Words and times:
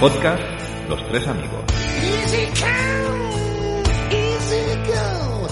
podcast 0.00 0.42
Los 0.88 1.06
Tres 1.08 1.26
Amigos. 1.26 1.64
Easy 2.02 2.46
come, 2.60 3.82
easy 4.10 4.64
go. 4.86 5.46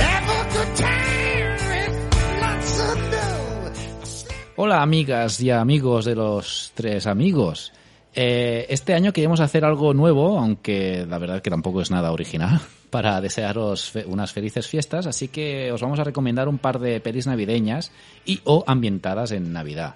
Have 0.00 0.28
a 0.28 0.44
good 0.52 0.76
time 0.76 1.58
and 1.72 2.40
lots 2.40 2.80
of 2.80 3.10
dough. 3.10 4.52
Hola 4.56 4.82
amigas 4.82 5.40
y 5.40 5.50
amigos 5.50 6.04
de 6.04 6.14
los 6.14 6.72
tres 6.74 7.06
amigos. 7.06 7.72
Eh, 8.14 8.66
este 8.68 8.92
año 8.94 9.12
queremos 9.12 9.40
hacer 9.40 9.64
algo 9.64 9.94
nuevo, 9.94 10.38
aunque 10.38 11.06
la 11.08 11.18
verdad 11.18 11.40
que 11.42 11.48
tampoco 11.50 11.80
es 11.80 11.90
nada 11.90 12.12
original, 12.12 12.60
para 12.90 13.20
desearos 13.20 13.90
fe- 13.90 14.04
unas 14.06 14.32
felices 14.32 14.66
fiestas, 14.66 15.06
así 15.06 15.28
que 15.28 15.72
os 15.72 15.80
vamos 15.80 15.98
a 15.98 16.04
recomendar 16.04 16.48
un 16.48 16.58
par 16.58 16.78
de 16.78 17.00
pelis 17.00 17.26
navideñas 17.26 17.90
y 18.26 18.40
o 18.44 18.64
ambientadas 18.66 19.32
en 19.32 19.52
Navidad. 19.52 19.94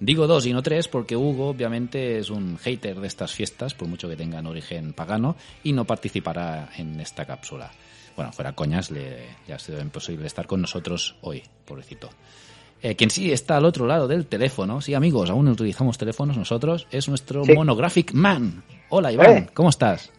Digo 0.00 0.26
dos 0.28 0.46
y 0.46 0.52
no 0.52 0.62
tres 0.62 0.86
porque 0.86 1.16
Hugo 1.16 1.48
obviamente 1.48 2.18
es 2.18 2.30
un 2.30 2.56
hater 2.58 3.00
de 3.00 3.06
estas 3.08 3.32
fiestas, 3.32 3.74
por 3.74 3.88
mucho 3.88 4.08
que 4.08 4.16
tengan 4.16 4.46
origen 4.46 4.92
pagano, 4.92 5.36
y 5.64 5.72
no 5.72 5.84
participará 5.84 6.70
en 6.76 7.00
esta 7.00 7.24
cápsula. 7.24 7.70
Bueno, 8.14 8.32
fuera 8.32 8.52
coñas, 8.52 8.90
le, 8.90 9.26
ya 9.46 9.56
ha 9.56 9.58
sido 9.58 9.80
imposible 9.80 10.26
estar 10.26 10.46
con 10.46 10.60
nosotros 10.60 11.16
hoy, 11.22 11.42
pobrecito. 11.64 12.10
Eh, 12.80 12.94
quien 12.94 13.10
sí 13.10 13.32
está 13.32 13.56
al 13.56 13.64
otro 13.64 13.86
lado 13.86 14.06
del 14.06 14.26
teléfono, 14.26 14.80
sí 14.80 14.94
amigos, 14.94 15.30
aún 15.30 15.48
utilizamos 15.48 15.98
teléfonos 15.98 16.36
nosotros, 16.36 16.86
es 16.92 17.08
nuestro 17.08 17.44
Sí. 17.44 17.52
Monographic 17.52 18.12
Man. 18.12 18.62
Hola 18.90 19.12
Iván, 19.12 19.30
Eh. 19.36 19.46
¿cómo 19.52 19.68
estás? 19.70 20.12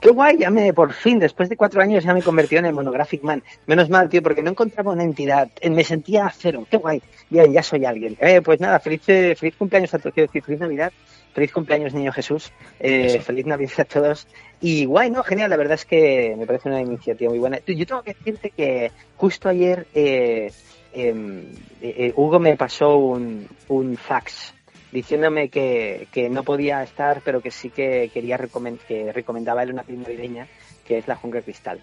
Qué 0.00 0.10
guay, 0.10 0.36
ya 0.38 0.50
me, 0.50 0.74
por 0.74 0.92
fin, 0.92 1.18
después 1.18 1.48
de 1.48 1.56
cuatro 1.56 1.80
años 1.80 2.04
ya 2.04 2.12
me 2.12 2.22
convertí 2.22 2.56
en 2.56 2.66
el 2.66 2.74
Monographic 2.74 3.22
Man. 3.22 3.42
Menos 3.66 3.88
mal, 3.88 4.08
tío, 4.10 4.22
porque 4.22 4.42
no 4.42 4.50
encontraba 4.50 4.92
una 4.92 5.02
entidad. 5.02 5.50
Eh, 5.60 5.70
Me 5.70 5.84
sentía 5.84 6.26
a 6.26 6.30
cero. 6.30 6.66
Qué 6.70 6.76
guay. 6.76 7.02
Bien, 7.30 7.50
ya 7.52 7.62
soy 7.62 7.84
alguien. 7.86 8.16
Eh, 8.20 8.42
pues 8.42 8.60
nada, 8.60 8.78
feliz, 8.78 9.02
eh, 9.08 9.34
feliz 9.34 9.56
cumpleaños 9.56 9.94
a 9.94 9.98
todos. 9.98 10.12
Quiero 10.12 10.26
decir, 10.28 10.42
feliz 10.42 10.60
Navidad. 10.60 10.92
Feliz 11.32 11.52
cumpleaños, 11.52 11.94
niño 11.94 12.12
Jesús. 12.12 12.52
Eh, 12.78 13.20
feliz 13.20 13.46
Navidad 13.46 13.80
a 13.80 13.84
todos. 13.84 14.26
Y 14.60 14.84
guay, 14.84 15.10
¿no? 15.10 15.22
Genial. 15.22 15.50
La 15.50 15.56
verdad 15.56 15.74
es 15.74 15.86
que 15.86 16.34
me 16.38 16.46
parece 16.46 16.68
una 16.68 16.80
iniciativa 16.80 17.30
muy 17.30 17.38
buena. 17.38 17.58
Yo 17.66 17.86
tengo 17.86 18.02
que 18.02 18.14
decirte 18.14 18.50
que 18.50 18.92
justo 19.16 19.48
ayer 19.48 19.86
eh, 19.94 20.52
em, 20.92 21.46
eh, 21.80 22.12
Hugo 22.16 22.38
me 22.38 22.56
pasó 22.56 22.96
un, 22.96 23.48
un 23.68 23.96
fax 23.96 24.55
diciéndome 24.96 25.50
que, 25.50 26.08
que 26.10 26.30
no 26.30 26.42
podía 26.42 26.82
estar, 26.82 27.20
pero 27.22 27.42
que 27.42 27.50
sí 27.50 27.68
que 27.70 28.10
quería 28.14 28.38
recomen- 28.38 28.78
que 28.88 29.12
recomendaba 29.12 29.62
él 29.62 29.70
una 29.72 29.82
peli 29.82 29.98
navideña, 29.98 30.46
que 30.86 30.96
es 30.98 31.06
La 31.06 31.16
Jungla 31.16 31.42
Cristal. 31.42 31.78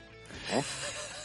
¿eh? 0.51 0.61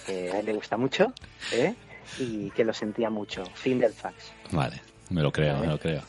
Que 0.06 0.30
a 0.30 0.40
él 0.40 0.46
le 0.46 0.52
gusta 0.52 0.76
mucho 0.76 1.12
¿eh? 1.52 1.72
y 2.18 2.50
que 2.50 2.64
lo 2.64 2.74
sentía 2.74 3.08
mucho. 3.08 3.42
Fin 3.54 3.78
del 3.78 3.92
fax. 3.94 4.32
Vale, 4.52 4.76
me 5.10 5.22
lo 5.22 5.32
creo, 5.32 5.56
me 5.58 5.66
lo 5.66 5.78
creo. 5.78 6.02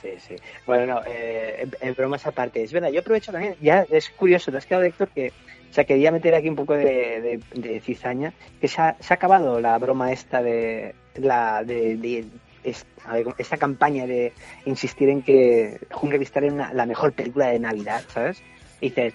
Sí, 0.00 0.10
sí. 0.26 0.36
Bueno, 0.66 0.94
no, 0.94 1.02
eh, 1.06 1.66
bromas 1.96 2.26
aparte. 2.26 2.62
Es 2.62 2.72
verdad, 2.72 2.88
yo 2.90 3.00
aprovecho 3.00 3.30
también, 3.32 3.54
ya 3.60 3.84
es 3.90 4.08
curioso, 4.10 4.50
te 4.50 4.56
has 4.58 4.64
quedado, 4.66 4.84
Héctor, 4.84 5.08
que 5.08 5.32
o 5.70 5.74
sea, 5.74 5.84
quería 5.84 6.10
meter 6.10 6.34
aquí 6.34 6.48
un 6.48 6.56
poco 6.56 6.72
de, 6.74 7.20
de- 7.20 7.40
de 7.60 7.80
cizaña, 7.80 8.32
que 8.60 8.68
se 8.68 8.80
ha, 8.80 8.96
se 8.98 9.12
ha 9.12 9.16
acabado 9.16 9.60
la 9.60 9.76
broma 9.76 10.10
esta 10.12 10.42
de 10.42 10.94
la 11.16 11.62
de, 11.64 11.96
de- 11.98 12.24
es- 12.64 12.84
a 13.04 13.14
ver, 13.14 13.26
esta 13.38 13.56
campaña 13.56 14.06
de 14.06 14.32
insistir 14.66 15.08
en 15.08 15.22
que 15.22 15.78
Jungla 15.90 16.14
de 16.14 16.18
Cristal 16.24 16.44
es 16.44 16.52
la 16.54 16.86
mejor 16.86 17.12
película 17.12 17.48
de 17.48 17.58
Navidad, 17.58 18.02
¿sabes? 18.12 18.42
Y 18.80 18.88
dices, 18.90 19.14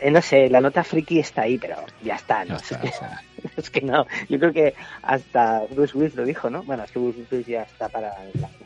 eh, 0.00 0.10
no 0.10 0.20
sé, 0.22 0.48
la 0.50 0.60
nota 0.60 0.82
friki 0.84 1.18
está 1.20 1.42
ahí, 1.42 1.58
pero 1.58 1.76
ya 2.02 2.16
está, 2.16 2.44
Ya 2.44 2.54
¿no? 2.54 2.56
está, 2.60 2.76
Es 2.76 2.80
que- 2.80 2.88
o 2.88 2.92
sea, 2.92 3.22
es 3.56 3.70
que 3.70 3.80
no, 3.82 4.06
yo 4.28 4.38
creo 4.38 4.52
que 4.52 4.74
hasta 5.02 5.60
Bruce 5.70 5.96
Willis 5.96 6.14
lo 6.14 6.24
dijo, 6.24 6.50
¿no? 6.50 6.62
Bueno, 6.64 6.84
es 6.84 6.90
que 6.90 6.98
Bruce 6.98 7.20
Willis 7.30 7.46
ya 7.46 7.62
está 7.62 7.88
para, 7.88 8.14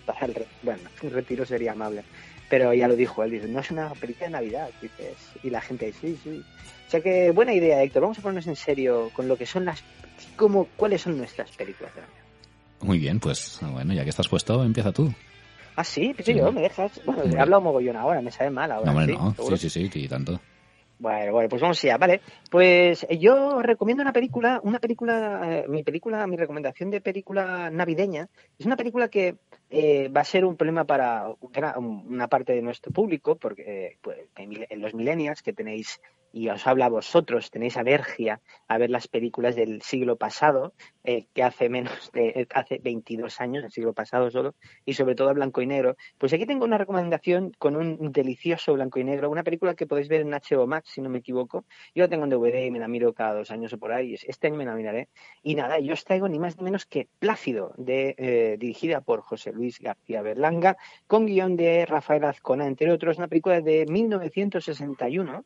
para 0.06 0.26
el, 0.26 0.46
bueno, 0.62 0.80
un 1.02 1.10
retiro 1.10 1.44
sería 1.44 1.72
amable, 1.72 2.02
pero 2.48 2.72
ya 2.72 2.88
lo 2.88 2.96
dijo, 2.96 3.22
él 3.24 3.30
dice, 3.32 3.48
no 3.48 3.60
es 3.60 3.70
una 3.70 3.90
película 3.94 4.26
de 4.26 4.32
Navidad, 4.32 4.70
dices, 4.80 5.16
y 5.42 5.50
la 5.50 5.60
gente, 5.60 5.92
sí, 5.92 6.18
sí. 6.22 6.42
O 6.86 6.90
sea 6.90 7.00
que 7.02 7.30
buena 7.32 7.52
idea, 7.52 7.82
Héctor, 7.82 8.02
vamos 8.02 8.18
a 8.18 8.22
ponernos 8.22 8.46
en 8.46 8.56
serio 8.56 9.10
con 9.14 9.28
lo 9.28 9.36
que 9.36 9.44
son 9.44 9.66
las, 9.66 9.82
como, 10.36 10.66
cuáles 10.76 11.02
son 11.02 11.18
nuestras 11.18 11.50
películas 11.50 11.94
de 11.94 12.00
Navidad. 12.00 12.22
Muy 12.80 12.98
bien, 12.98 13.18
pues 13.20 13.58
bueno, 13.72 13.92
ya 13.92 14.04
que 14.04 14.10
estás 14.10 14.28
puesto, 14.28 14.62
empieza 14.64 14.92
tú. 14.92 15.12
Ah, 15.76 15.84
sí, 15.84 16.12
pero 16.16 16.26
Sí. 16.26 16.34
yo, 16.38 16.52
me 16.52 16.60
dejas, 16.60 17.00
bueno, 17.04 17.22
he 17.24 17.40
hablado 17.40 17.60
mogollón 17.62 17.96
ahora, 17.96 18.20
me 18.20 18.30
sabe 18.30 18.50
mal 18.50 18.70
ahora, 18.72 18.92
No, 18.92 19.04
¿sí? 19.04 19.12
no, 19.12 19.34
¿Seguro? 19.34 19.56
sí, 19.56 19.68
sí, 19.70 19.88
sí, 19.88 20.04
y 20.04 20.08
tanto. 20.08 20.40
Bueno, 21.00 21.30
bueno, 21.30 21.48
pues 21.48 21.62
vamos 21.62 21.82
allá, 21.84 21.96
vale. 21.96 22.20
Pues 22.50 23.06
eh, 23.08 23.18
yo 23.18 23.62
recomiendo 23.62 24.02
una 24.02 24.12
película, 24.12 24.60
una 24.64 24.80
película, 24.80 25.40
eh, 25.44 25.64
mi 25.68 25.84
película, 25.84 26.26
mi 26.26 26.36
recomendación 26.36 26.90
de 26.90 27.00
película 27.00 27.70
navideña, 27.70 28.28
es 28.58 28.66
una 28.66 28.76
película 28.76 29.06
que 29.08 29.36
eh, 29.70 30.08
va 30.08 30.22
a 30.22 30.24
ser 30.24 30.44
un 30.44 30.56
problema 30.56 30.84
para 30.84 31.28
una, 31.40 31.78
una 31.78 32.26
parte 32.26 32.52
de 32.54 32.62
nuestro 32.62 32.90
público, 32.92 33.36
porque 33.36 33.62
eh, 33.86 33.98
pues, 34.02 34.18
en 34.36 34.80
los 34.82 34.94
millennials 34.94 35.42
que 35.42 35.52
tenéis, 35.52 36.00
y 36.32 36.48
os 36.48 36.66
habla 36.66 36.86
a 36.86 36.88
vosotros, 36.88 37.50
tenéis 37.50 37.76
alergia 37.76 38.40
a 38.68 38.78
ver 38.78 38.90
las 38.90 39.08
películas 39.08 39.56
del 39.56 39.82
siglo 39.82 40.16
pasado, 40.16 40.74
eh, 41.04 41.26
que 41.34 41.42
hace 41.42 41.68
menos 41.68 42.10
de, 42.12 42.28
eh, 42.28 42.46
hace 42.54 42.78
22 42.82 43.40
años, 43.40 43.64
el 43.64 43.70
siglo 43.70 43.92
pasado 43.92 44.30
solo, 44.30 44.54
y 44.84 44.94
sobre 44.94 45.14
todo 45.14 45.28
a 45.30 45.32
blanco 45.32 45.62
y 45.62 45.66
negro, 45.66 45.96
pues 46.18 46.32
aquí 46.32 46.46
tengo 46.46 46.64
una 46.64 46.78
recomendación 46.78 47.52
con 47.58 47.76
un 47.76 48.12
delicioso 48.12 48.74
blanco 48.74 48.98
y 48.98 49.04
negro, 49.04 49.30
una 49.30 49.42
película 49.42 49.74
que 49.74 49.86
podéis 49.86 50.08
ver 50.08 50.22
en 50.22 50.30
HBO 50.30 50.66
Max, 50.66 50.90
si 50.94 51.00
no 51.00 51.08
me 51.08 51.18
equivoco. 51.18 51.64
Yo 51.94 52.04
la 52.04 52.08
tengo 52.08 52.24
en 52.24 52.30
DVD 52.30 52.66
y 52.66 52.70
me 52.70 52.78
la 52.78 52.88
miro 52.88 53.12
cada 53.12 53.34
dos 53.34 53.50
años 53.50 53.72
o 53.72 53.78
por 53.78 53.92
ahí. 53.92 54.14
Este 54.26 54.48
año 54.48 54.56
me 54.56 54.64
la 54.64 54.74
miraré. 54.74 55.08
Y 55.42 55.54
nada, 55.54 55.78
yo 55.78 55.92
os 55.92 56.04
traigo 56.04 56.28
ni 56.28 56.38
más 56.38 56.56
ni 56.56 56.64
menos 56.64 56.86
que 56.86 57.08
Plácido, 57.18 57.74
de, 57.76 58.14
eh, 58.18 58.56
dirigida 58.58 59.00
por 59.00 59.22
José 59.22 59.52
Luis 59.52 59.78
García 59.80 60.22
Berlanga, 60.22 60.76
con 61.06 61.26
guion 61.26 61.56
de 61.56 61.84
Rafael 61.86 62.24
Azcona, 62.24 62.66
entre 62.66 62.92
otros, 62.92 63.18
una 63.18 63.28
película 63.28 63.60
de 63.60 63.86
1961. 63.86 65.44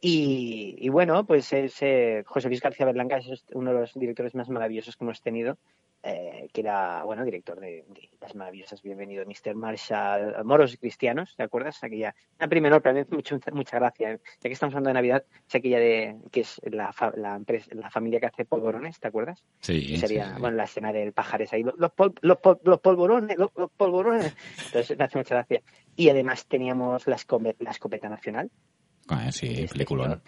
Y, 0.00 0.76
y 0.78 0.88
bueno, 0.90 1.24
pues 1.26 1.52
es, 1.52 1.76
eh, 1.82 2.22
José 2.26 2.48
Luis 2.48 2.60
García 2.60 2.86
Berlanga 2.86 3.16
es 3.18 3.44
uno 3.52 3.72
de 3.72 3.80
los 3.80 3.94
directores 3.94 4.34
más 4.34 4.48
maravillosos 4.48 4.96
que 4.96 5.04
hemos 5.04 5.20
tenido 5.22 5.58
eh, 6.04 6.48
que 6.52 6.60
era, 6.60 7.02
bueno, 7.02 7.24
director 7.24 7.58
de, 7.58 7.84
de 7.88 8.08
las 8.20 8.32
maravillosas 8.36 8.80
Bienvenido 8.82 9.24
Mr. 9.26 9.56
Marshall, 9.56 10.44
Moros 10.44 10.76
Cristianos, 10.76 11.34
¿te 11.36 11.42
acuerdas? 11.42 11.82
Aquella, 11.82 12.14
una 12.38 12.46
primera, 12.48 12.78
pero 12.78 12.94
me 12.94 13.00
hace 13.00 13.12
mucho, 13.16 13.40
mucha 13.50 13.80
gracia, 13.80 14.12
¿eh? 14.12 14.20
ya 14.40 14.48
que 14.48 14.52
estamos 14.52 14.72
hablando 14.76 14.90
de 14.90 14.94
Navidad, 14.94 15.24
es 15.48 15.54
aquella 15.56 15.80
de, 15.80 16.16
que 16.30 16.42
es 16.42 16.60
la, 16.70 16.92
fa- 16.92 17.12
la, 17.16 17.34
empresa, 17.34 17.68
la 17.74 17.90
familia 17.90 18.20
que 18.20 18.26
hace 18.26 18.44
polvorones, 18.44 19.00
¿te 19.00 19.08
acuerdas? 19.08 19.42
Sí, 19.58 19.84
Que 19.88 19.96
sería, 19.98 20.26
sí, 20.28 20.34
sí. 20.36 20.40
bueno, 20.40 20.56
la 20.56 20.64
escena 20.64 20.92
del 20.92 21.12
pajares 21.12 21.52
ahí, 21.52 21.64
los, 21.64 21.76
los, 21.76 21.90
pol- 21.90 22.14
los, 22.20 22.38
pol- 22.38 22.60
los 22.62 22.78
polvorones, 22.78 23.36
los, 23.36 23.50
polvorones, 23.76 24.36
entonces 24.66 24.96
me 24.96 25.04
hace 25.04 25.18
mucha 25.18 25.34
gracia. 25.34 25.62
Y 25.96 26.08
además 26.10 26.46
teníamos 26.46 27.08
la, 27.08 27.16
escope- 27.16 27.56
la 27.58 27.72
escopeta 27.72 28.08
nacional, 28.08 28.52
Ah, 29.08 29.32
sí, 29.32 29.46
este 29.48 29.68
película. 29.68 30.20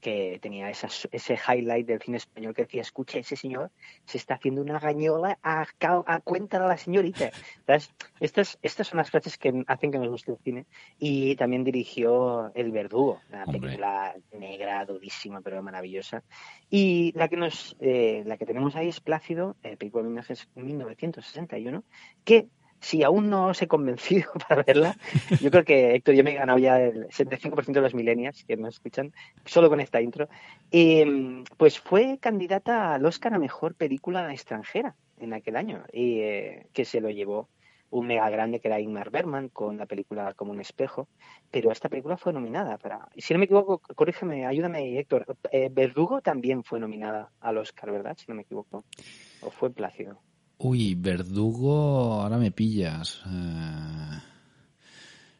que 0.00 0.38
tenía 0.42 0.68
esas- 0.68 1.08
ese 1.12 1.32
highlight 1.48 1.86
del 1.86 1.98
cine 2.02 2.18
español 2.18 2.52
que 2.54 2.64
decía, 2.64 2.82
escucha, 2.82 3.18
ese 3.18 3.36
señor 3.36 3.70
se 4.04 4.18
está 4.18 4.34
haciendo 4.34 4.60
una 4.60 4.78
gañola 4.78 5.38
a, 5.42 5.64
a 6.06 6.20
cuenta 6.20 6.60
de 6.60 6.68
la 6.68 6.76
señorita. 6.76 7.30
¿Sabes? 7.66 7.90
Estas, 8.20 8.58
estas 8.60 8.86
son 8.88 8.98
las 8.98 9.10
frases 9.10 9.38
que 9.38 9.64
hacen 9.66 9.90
que 9.90 9.98
nos 9.98 10.08
guste 10.10 10.32
el 10.32 10.38
cine. 10.44 10.66
Y 10.98 11.36
también 11.36 11.64
dirigió 11.64 12.52
El 12.54 12.70
Verdugo, 12.70 13.22
una 13.30 13.44
Hombre. 13.44 13.60
película 13.60 14.14
negra, 14.38 14.84
durísima, 14.84 15.40
pero 15.40 15.62
maravillosa. 15.62 16.22
Y 16.68 17.12
la 17.16 17.28
que, 17.28 17.36
nos, 17.38 17.74
eh, 17.80 18.24
la 18.26 18.36
que 18.36 18.44
tenemos 18.44 18.76
ahí 18.76 18.88
es 18.88 19.00
Plácido, 19.00 19.56
eh, 19.62 19.78
película 19.78 20.04
de 20.04 20.10
1961, 20.10 21.82
que 22.24 22.48
si 22.84 23.02
aún 23.02 23.30
no 23.30 23.46
os 23.46 23.62
he 23.62 23.66
convencido 23.66 24.30
para 24.48 24.62
verla, 24.62 24.96
yo 25.40 25.50
creo 25.50 25.64
que 25.64 25.94
Héctor, 25.94 26.14
yo 26.14 26.22
me 26.22 26.32
he 26.32 26.34
ganado 26.34 26.58
ya 26.58 26.80
el 26.80 27.08
75% 27.08 27.72
de 27.72 27.80
los 27.80 27.94
millennials 27.94 28.44
que 28.44 28.56
nos 28.56 28.74
escuchan 28.74 29.12
solo 29.46 29.70
con 29.70 29.80
esta 29.80 30.00
intro. 30.02 30.28
Eh, 30.70 31.44
pues 31.56 31.80
fue 31.80 32.18
candidata 32.20 32.94
al 32.94 33.06
Oscar 33.06 33.34
a 33.34 33.38
Mejor 33.38 33.74
Película 33.74 34.32
Extranjera 34.32 34.94
en 35.18 35.32
aquel 35.32 35.56
año, 35.56 35.84
y, 35.92 36.20
eh, 36.20 36.66
que 36.72 36.84
se 36.84 37.00
lo 37.00 37.08
llevó 37.08 37.48
un 37.90 38.06
mega 38.08 38.28
grande 38.28 38.60
que 38.60 38.68
era 38.68 38.80
Ingmar 38.80 39.10
Bergman 39.10 39.48
con 39.50 39.76
la 39.76 39.86
película 39.86 40.34
Como 40.34 40.50
un 40.50 40.60
espejo, 40.60 41.08
pero 41.50 41.70
esta 41.70 41.88
película 41.88 42.16
fue 42.16 42.32
nominada 42.32 42.76
para... 42.76 43.08
Si 43.16 43.32
no 43.32 43.38
me 43.38 43.44
equivoco, 43.46 43.78
corrígeme, 43.78 44.46
ayúdame 44.46 44.98
Héctor, 44.98 45.36
eh, 45.52 45.70
Verdugo 45.72 46.20
también 46.20 46.64
fue 46.64 46.80
nominada 46.80 47.30
al 47.40 47.56
Oscar, 47.56 47.92
¿verdad? 47.92 48.16
Si 48.18 48.26
no 48.28 48.34
me 48.34 48.42
equivoco. 48.42 48.84
¿O 49.40 49.50
fue 49.50 49.70
Plácido? 49.70 50.20
Uy, 50.58 50.94
Verdugo, 50.94 52.14
ahora 52.22 52.38
me 52.38 52.50
pillas. 52.50 53.22
Eh, 53.26 54.18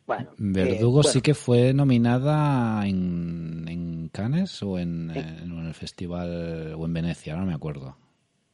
Bueno, 0.06 0.30
eh, 0.32 0.34
Verdugo 0.38 0.92
bueno, 0.96 1.08
sí 1.10 1.20
que 1.22 1.34
fue 1.34 1.72
nominada 1.72 2.86
en, 2.86 3.66
en 3.68 4.08
Cannes 4.10 4.62
o 4.62 4.78
en, 4.78 5.10
Sí. 5.12 5.18
en 5.18 5.66
el 5.66 5.74
festival 5.74 6.74
o 6.76 6.84
en 6.84 6.92
Venecia, 6.92 7.36
no 7.36 7.46
me 7.46 7.54
acuerdo. 7.54 7.96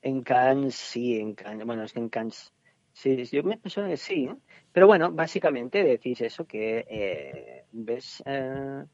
En 0.02 0.22
Cannes, 0.22 0.74
sí, 0.74 1.18
en 1.18 1.34
Cannes. 1.34 1.66
Bueno, 1.66 1.82
es 1.84 1.92
que 1.92 1.98
en 1.98 2.08
Cannes. 2.08 2.52
Sí, 2.92 3.24
yo 3.24 3.42
me 3.42 3.58
suena 3.66 3.88
que 3.88 3.96
sí. 3.96 4.24
¿eh? 4.24 4.36
Pero 4.72 4.86
bueno, 4.86 5.10
básicamente 5.12 5.82
decís 5.84 6.20
eso, 6.20 6.46
que 6.46 6.86
eh, 6.88 7.64
ves. 7.72 8.22
eh, 8.26 8.84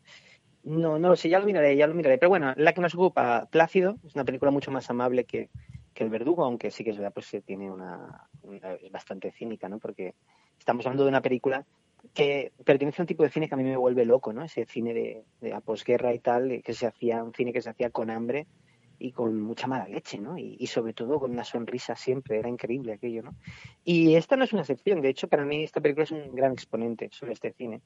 no, 0.65 0.99
no 0.99 1.09
lo 1.11 1.17
sé, 1.17 1.29
ya 1.29 1.39
lo 1.39 1.47
miraré, 1.47 1.77
ya 1.77 1.87
lo 1.87 1.95
miraré. 1.95 2.19
Pero 2.19 2.31
bueno, 2.31 2.53
la 2.57 2.73
que 2.73 2.81
nos 2.81 2.95
ocupa, 2.95 3.47
Plácido, 3.51 3.99
es 4.05 4.15
una 4.15 4.25
película 4.25 4.51
mucho 4.51 4.71
más 4.71 4.89
amable 4.91 5.25
que, 5.25 5.51
que 5.97 6.05
El 6.05 6.11
Verdugo, 6.11 6.45
aunque 6.45 6.71
sí 6.71 6.85
que 6.85 6.91
es 6.91 6.99
verdad, 6.99 7.13
pues 7.15 7.31
que 7.31 7.43
tiene 7.43 7.71
una, 7.73 8.29
una- 8.43 8.75
es 8.75 8.93
bastante 8.93 9.33
cínica, 9.33 9.69
¿no? 9.69 9.79
Porque 9.81 10.15
estamos 10.59 10.87
hablando 10.87 11.05
de 11.05 11.11
una 11.11 11.23
película 11.23 11.67
que 12.15 12.53
pertenece 12.65 13.03
a 13.03 13.05
un 13.05 13.07
tipo 13.09 13.23
de 13.25 13.31
cine 13.31 13.49
que 13.49 13.55
a 13.55 13.59
mí 13.59 13.65
me 13.65 13.77
vuelve 13.77 14.05
loco, 14.05 14.33
¿no? 14.33 14.45
Ese 14.45 14.67
cine 14.67 14.95
de, 14.95 15.25
de 15.41 15.51
la 15.51 15.61
posguerra 15.63 16.15
y 16.15 16.21
tal, 16.21 16.63
que 16.63 16.75
se 16.75 16.87
hacía, 16.87 17.25
un 17.25 17.33
cine 17.35 17.53
que 17.53 17.63
se 17.63 17.71
hacía 17.71 17.91
con 17.91 18.11
hambre 18.11 18.47
y 18.99 19.13
con 19.13 19.41
mucha 19.41 19.67
mala 19.67 19.89
leche, 19.89 20.19
¿no? 20.19 20.39
Y, 20.39 20.67
sobre 20.67 20.93
todo 20.95 21.19
con 21.21 21.31
una 21.33 21.45
sonrisa 21.45 21.97
siempre, 21.97 22.39
era 22.39 22.49
increíble 22.49 22.93
aquello, 22.95 23.23
¿no? 23.23 23.37
Y 23.85 24.15
esta 24.17 24.37
no 24.37 24.45
es 24.45 24.53
una 24.53 24.63
excepción, 24.63 25.01
de 25.01 25.11
hecho, 25.11 25.29
para 25.29 25.45
mí 25.45 25.65
esta 25.65 25.81
película 25.81 26.05
es 26.05 26.11
un 26.13 26.35
gran 26.35 26.53
exponente 26.53 27.09
sobre 27.13 27.33
este 27.35 27.53
cine. 27.53 27.83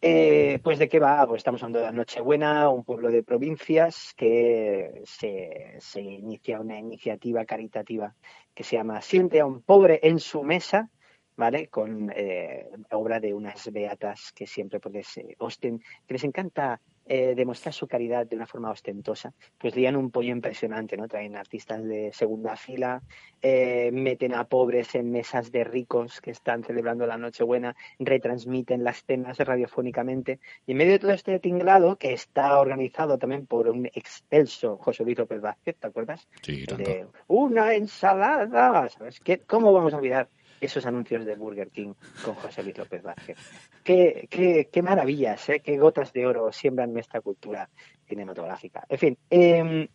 Eh, 0.00 0.60
pues 0.62 0.78
de 0.78 0.88
qué 0.88 1.00
va, 1.00 1.26
pues 1.26 1.40
estamos 1.40 1.60
hablando 1.62 1.84
de 1.84 1.92
Nochebuena, 1.92 2.68
un 2.68 2.84
pueblo 2.84 3.10
de 3.10 3.24
provincias 3.24 4.14
que 4.16 5.02
se, 5.04 6.00
inicia 6.00 6.60
una 6.60 6.78
iniciativa 6.78 7.44
caritativa 7.44 8.14
que 8.54 8.62
se 8.62 8.76
llama 8.76 9.00
Siente 9.00 9.40
a 9.40 9.46
un 9.46 9.60
pobre 9.60 9.98
en 10.04 10.20
su 10.20 10.44
mesa, 10.44 10.88
¿vale? 11.36 11.66
Con 11.66 12.12
eh, 12.14 12.68
obra 12.92 13.18
de 13.18 13.34
unas 13.34 13.72
beatas 13.72 14.32
que 14.32 14.46
siempre 14.46 14.78
pues, 14.78 15.16
eh, 15.16 15.34
osten, 15.38 15.80
que 16.06 16.14
les 16.14 16.22
encanta 16.22 16.80
eh, 17.10 17.34
demostrar 17.34 17.72
su 17.72 17.88
caridad 17.88 18.26
de 18.26 18.36
una 18.36 18.46
forma 18.46 18.70
ostentosa, 18.70 19.32
pues 19.56 19.74
lían 19.74 19.96
un 19.96 20.10
pollo 20.10 20.30
impresionante, 20.30 20.96
¿no? 20.96 21.08
Traen 21.08 21.36
artistas 21.36 21.82
de 21.82 22.10
segunda 22.12 22.54
fila, 22.56 23.02
eh, 23.40 23.90
meten 23.92 24.34
a 24.34 24.44
pobres 24.44 24.94
en 24.94 25.10
mesas 25.10 25.50
de 25.50 25.64
ricos 25.64 26.20
que 26.20 26.30
están 26.30 26.64
celebrando 26.64 27.06
la 27.06 27.16
Nochebuena, 27.16 27.74
retransmiten 27.98 28.84
las 28.84 29.04
cenas 29.04 29.38
radiofónicamente, 29.38 30.38
y 30.66 30.72
en 30.72 30.76
medio 30.78 30.92
de 30.92 30.98
todo 30.98 31.12
este 31.12 31.38
tinglado, 31.38 31.96
que 31.96 32.12
está 32.12 32.60
organizado 32.60 33.16
también 33.16 33.46
por 33.46 33.68
un 33.68 33.86
excelso 33.86 34.76
José 34.76 35.04
Luis 35.04 35.18
López 35.18 35.40
Vázquez, 35.40 35.76
¿te 35.76 35.86
acuerdas? 35.86 36.28
Sí, 36.42 36.66
tanto. 36.66 36.90
De 36.90 37.06
una 37.26 37.74
ensalada, 37.74 38.88
¿sabes? 38.90 39.18
¿Qué, 39.20 39.38
¿Cómo 39.38 39.72
vamos 39.72 39.94
a 39.94 39.96
olvidar 39.96 40.28
esos 40.60 40.86
anuncios 40.86 41.24
de 41.24 41.36
Burger 41.36 41.70
King 41.70 41.94
con 42.24 42.34
José 42.34 42.62
Luis 42.62 42.76
López 42.78 43.02
Vázquez. 43.02 43.38
Qué, 43.84 44.26
qué, 44.30 44.68
qué 44.72 44.82
maravillas, 44.82 45.48
¿eh? 45.48 45.60
qué 45.60 45.78
gotas 45.78 46.12
de 46.12 46.26
oro 46.26 46.52
siembran 46.52 46.92
nuestra 46.92 47.20
cultura 47.20 47.68
cinematográfica. 48.06 48.84
En 48.88 48.98
fin, 48.98 49.18
eh, 49.30 49.88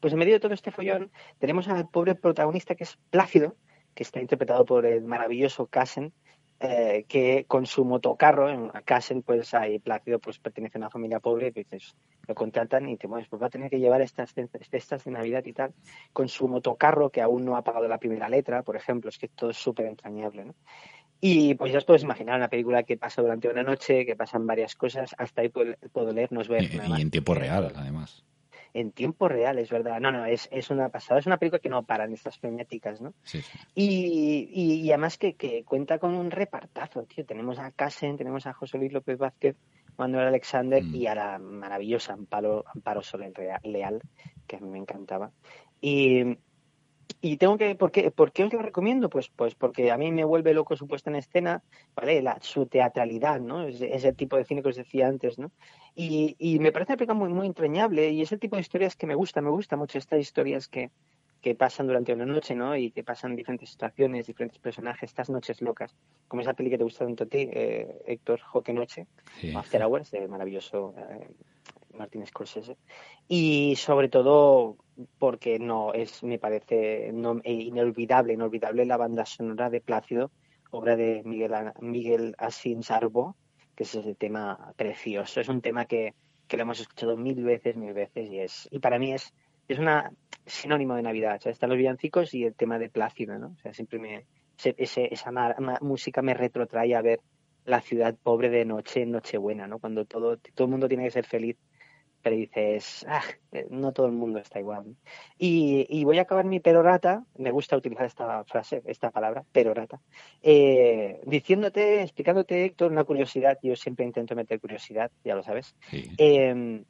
pues 0.00 0.12
en 0.12 0.18
medio 0.18 0.34
de 0.34 0.40
todo 0.40 0.54
este 0.54 0.70
follón 0.70 1.10
tenemos 1.38 1.68
al 1.68 1.88
pobre 1.88 2.14
protagonista 2.14 2.74
que 2.74 2.84
es 2.84 2.98
Plácido, 3.10 3.56
que 3.94 4.02
está 4.02 4.20
interpretado 4.20 4.64
por 4.64 4.86
el 4.86 5.02
maravilloso 5.02 5.66
Cassen, 5.66 6.12
eh, 6.60 7.04
que 7.08 7.44
con 7.46 7.66
su 7.66 7.84
motocarro, 7.84 8.48
en 8.48 8.68
Cassen, 8.84 9.22
pues 9.22 9.54
ahí 9.54 9.78
Plácido 9.78 10.18
pues 10.18 10.38
pertenece 10.38 10.78
a 10.78 10.80
una 10.80 10.90
familia 10.90 11.20
pobre, 11.20 11.52
pues 11.52 11.68
dices, 11.70 11.96
lo 12.28 12.34
contratan 12.34 12.88
y 12.88 12.96
te 12.96 13.08
mueves, 13.08 13.26
pues 13.28 13.42
va 13.42 13.46
a 13.46 13.50
tener 13.50 13.70
que 13.70 13.80
llevar 13.80 14.02
estas 14.02 14.34
cestas 14.70 15.04
de 15.04 15.10
Navidad 15.10 15.44
y 15.46 15.52
tal, 15.54 15.72
con 16.12 16.28
su 16.28 16.46
motocarro 16.46 17.10
que 17.10 17.22
aún 17.22 17.44
no 17.44 17.56
ha 17.56 17.62
pagado 17.62 17.88
la 17.88 17.98
primera 17.98 18.28
letra, 18.28 18.62
por 18.62 18.76
ejemplo, 18.76 19.08
es 19.08 19.18
que 19.18 19.28
todo 19.28 19.50
es 19.50 19.56
súper 19.56 19.86
entrañable, 19.86 20.44
¿no? 20.44 20.54
Y 21.20 21.54
pues 21.54 21.72
ya 21.72 21.78
os 21.78 21.84
puedes 21.84 22.04
imaginar 22.04 22.36
una 22.36 22.48
película 22.48 22.84
que 22.84 22.96
pasa 22.96 23.22
durante 23.22 23.48
una 23.48 23.64
noche, 23.64 24.06
que 24.06 24.14
pasan 24.14 24.46
varias 24.46 24.76
cosas, 24.76 25.16
hasta 25.18 25.40
ahí 25.40 25.48
puedo, 25.48 25.74
puedo 25.92 26.12
leer, 26.12 26.30
no 26.30 26.40
os 26.40 26.48
voy 26.48 26.58
a 26.58 26.62
Y, 26.62 26.80
y 26.98 27.02
en 27.02 27.10
tiempo 27.10 27.34
real, 27.34 27.72
además. 27.74 28.24
En 28.74 28.92
tiempo 28.92 29.26
real, 29.26 29.58
es 29.58 29.70
verdad. 29.70 29.98
No, 29.98 30.12
no, 30.12 30.26
es, 30.26 30.48
es 30.52 30.70
una 30.70 30.90
pasada. 30.90 31.18
Es 31.18 31.26
una 31.26 31.38
película 31.38 31.58
que 31.58 31.70
no 31.70 31.82
paran 31.84 32.12
estas 32.12 32.38
frenéticas, 32.38 33.00
¿no? 33.00 33.14
Sí, 33.24 33.40
sí. 33.42 33.58
Y, 33.74 34.50
y, 34.52 34.74
y 34.82 34.90
además 34.90 35.18
que, 35.18 35.34
que, 35.34 35.64
cuenta 35.64 35.98
con 35.98 36.14
un 36.14 36.30
repartazo, 36.30 37.02
tío. 37.04 37.24
Tenemos 37.24 37.58
a 37.58 37.72
Casen, 37.72 38.16
tenemos 38.16 38.46
a 38.46 38.52
José 38.52 38.78
Luis 38.78 38.92
López 38.92 39.18
Vázquez, 39.18 39.56
Manuel 39.98 40.28
Alexander 40.28 40.82
Mm. 40.82 40.94
y 40.94 41.06
a 41.06 41.14
la 41.14 41.38
maravillosa 41.38 42.14
Amparo, 42.14 42.64
Amparo 42.74 43.02
Soler 43.02 43.32
Leal, 43.64 44.00
que 44.46 44.56
a 44.56 44.60
mí 44.60 44.68
me 44.70 44.78
encantaba. 44.78 45.32
Y, 45.80 46.38
y 47.20 47.36
tengo 47.38 47.58
que, 47.58 47.74
¿por 47.74 47.90
qué, 47.90 48.10
¿por 48.10 48.32
qué 48.32 48.44
os 48.44 48.52
lo 48.52 48.60
recomiendo? 48.62 49.08
Pues, 49.10 49.28
pues 49.30 49.54
porque 49.54 49.90
a 49.90 49.96
mí 49.98 50.12
me 50.12 50.24
vuelve 50.24 50.54
loco 50.54 50.76
su 50.76 50.86
puesta 50.86 51.10
en 51.10 51.16
escena, 51.16 51.64
¿vale? 51.96 52.22
La, 52.22 52.38
su 52.40 52.66
teatralidad, 52.66 53.40
¿no? 53.40 53.62
Es, 53.64 53.80
es 53.80 54.04
el 54.04 54.14
tipo 54.16 54.36
de 54.36 54.44
cine 54.44 54.62
que 54.62 54.68
os 54.68 54.76
decía 54.76 55.08
antes, 55.08 55.38
¿no? 55.38 55.50
Y, 55.94 56.36
y 56.38 56.58
me 56.60 56.70
parece 56.72 56.92
una 56.92 56.98
película 56.98 57.18
muy, 57.18 57.30
muy 57.30 57.46
entrañable 57.46 58.10
y 58.10 58.22
es 58.22 58.30
el 58.32 58.38
tipo 58.38 58.56
de 58.56 58.62
historias 58.62 58.94
que 58.96 59.06
me 59.06 59.14
gusta, 59.16 59.40
me 59.42 59.50
gusta 59.50 59.76
mucho 59.76 59.98
estas 59.98 60.20
historias 60.20 60.68
que, 60.68 60.90
que 61.40 61.54
pasan 61.54 61.86
durante 61.86 62.12
una 62.12 62.26
noche, 62.26 62.54
¿no? 62.54 62.76
Y 62.76 62.90
que 62.90 63.04
pasan 63.04 63.36
diferentes 63.36 63.70
situaciones, 63.70 64.26
diferentes 64.26 64.58
personajes, 64.58 65.10
estas 65.10 65.30
noches 65.30 65.62
locas, 65.62 65.94
como 66.26 66.42
esa 66.42 66.54
peli 66.54 66.70
que 66.70 66.78
te 66.78 66.84
gusta 66.84 67.04
tanto 67.04 67.24
a 67.24 67.26
ti, 67.26 67.48
eh, 67.52 68.02
Héctor, 68.06 68.40
Joque 68.40 68.72
Noche, 68.72 69.06
Sí. 69.40 69.54
After 69.54 69.82
Hours, 69.82 70.10
del 70.10 70.28
maravilloso 70.28 70.94
eh, 70.96 71.28
Martin 71.96 72.26
Scorsese. 72.26 72.76
Y 73.28 73.74
sobre 73.76 74.08
todo 74.08 74.76
porque 75.18 75.58
no 75.58 75.92
es, 75.92 76.22
me 76.22 76.38
parece 76.38 77.12
no, 77.12 77.40
eh, 77.44 77.52
inolvidable, 77.52 78.32
inolvidable 78.32 78.84
la 78.84 78.96
banda 78.96 79.24
sonora 79.24 79.70
de 79.70 79.80
Plácido, 79.80 80.32
obra 80.70 80.96
de 80.96 81.22
Miguel, 81.24 81.52
Miguel 81.80 82.34
Asins 82.38 82.90
Arbo, 82.90 83.36
que 83.76 83.84
es 83.84 83.94
ese 83.94 84.14
tema 84.14 84.72
precioso. 84.76 85.40
Es 85.40 85.48
un 85.48 85.60
tema 85.60 85.84
que, 85.84 86.14
que 86.48 86.56
lo 86.56 86.64
hemos 86.64 86.80
escuchado 86.80 87.16
mil 87.16 87.44
veces, 87.44 87.76
mil 87.76 87.92
veces, 87.92 88.28
y 88.28 88.40
es, 88.40 88.68
y 88.72 88.80
para 88.80 88.98
mí 88.98 89.12
es, 89.12 89.32
es 89.68 89.78
una 89.78 90.10
sinónimo 90.46 90.94
de 90.94 91.02
Navidad. 91.02 91.36
O 91.36 91.40
sea, 91.40 91.52
están 91.52 91.68
los 91.68 91.78
villancicos 91.78 92.34
y 92.34 92.44
el 92.44 92.54
tema 92.54 92.78
de 92.78 92.88
Plácido, 92.88 93.38
¿no? 93.38 93.48
O 93.48 93.58
sea, 93.58 93.72
siempre 93.74 93.98
me, 93.98 94.26
ese, 94.64 95.08
esa 95.12 95.30
ma- 95.30 95.78
música 95.80 96.22
me 96.22 96.34
retrotrae 96.34 96.94
a 96.94 97.02
ver 97.02 97.20
la 97.64 97.80
ciudad 97.82 98.16
pobre 98.22 98.48
de 98.48 98.64
noche 98.64 99.02
en 99.02 99.10
Nochebuena, 99.12 99.66
¿no? 99.66 99.78
Cuando 99.78 100.06
todo, 100.06 100.38
todo 100.38 100.64
el 100.64 100.70
mundo 100.70 100.88
tiene 100.88 101.04
que 101.04 101.10
ser 101.10 101.26
feliz, 101.26 101.58
pero 102.22 102.34
dices, 102.34 103.04
ah, 103.06 103.22
eh, 103.52 103.66
no 103.70 103.92
todo 103.92 104.06
el 104.06 104.12
mundo 104.12 104.38
está 104.38 104.58
igual. 104.58 104.96
Y, 105.38 105.86
y 105.90 106.02
voy 106.04 106.18
a 106.18 106.22
acabar 106.22 106.46
mi 106.46 106.60
perorata, 106.60 107.24
me 107.36 107.50
gusta 107.50 107.76
utilizar 107.76 108.06
esta 108.06 108.42
frase, 108.44 108.82
esta 108.86 109.10
palabra, 109.10 109.44
perorata, 109.52 110.00
eh, 110.42 111.20
diciéndote, 111.26 112.02
explicándote, 112.02 112.64
Héctor, 112.64 112.90
una 112.90 113.04
curiosidad, 113.04 113.58
yo 113.62 113.76
siempre 113.76 114.06
intento 114.06 114.34
meter 114.34 114.58
curiosidad, 114.60 115.10
ya 115.22 115.34
lo 115.34 115.42
sabes. 115.42 115.76
Sí. 115.90 116.10
Eh, 116.16 116.82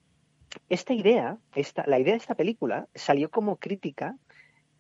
esta 0.69 0.93
idea, 0.93 1.39
esta, 1.55 1.85
la 1.87 1.99
idea 1.99 2.13
de 2.13 2.19
esta 2.19 2.35
película 2.35 2.89
salió 2.95 3.31
como 3.31 3.57
crítica 3.57 4.17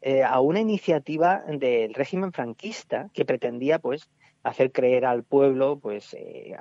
eh, 0.00 0.22
a 0.22 0.40
una 0.40 0.60
iniciativa 0.60 1.42
del 1.48 1.92
régimen 1.94 2.32
franquista 2.32 3.10
que 3.12 3.24
pretendía, 3.24 3.78
pues, 3.78 4.08
hacer 4.44 4.70
creer 4.70 5.04
al 5.04 5.24
pueblo, 5.24 5.78
pues, 5.80 6.14
eh, 6.14 6.56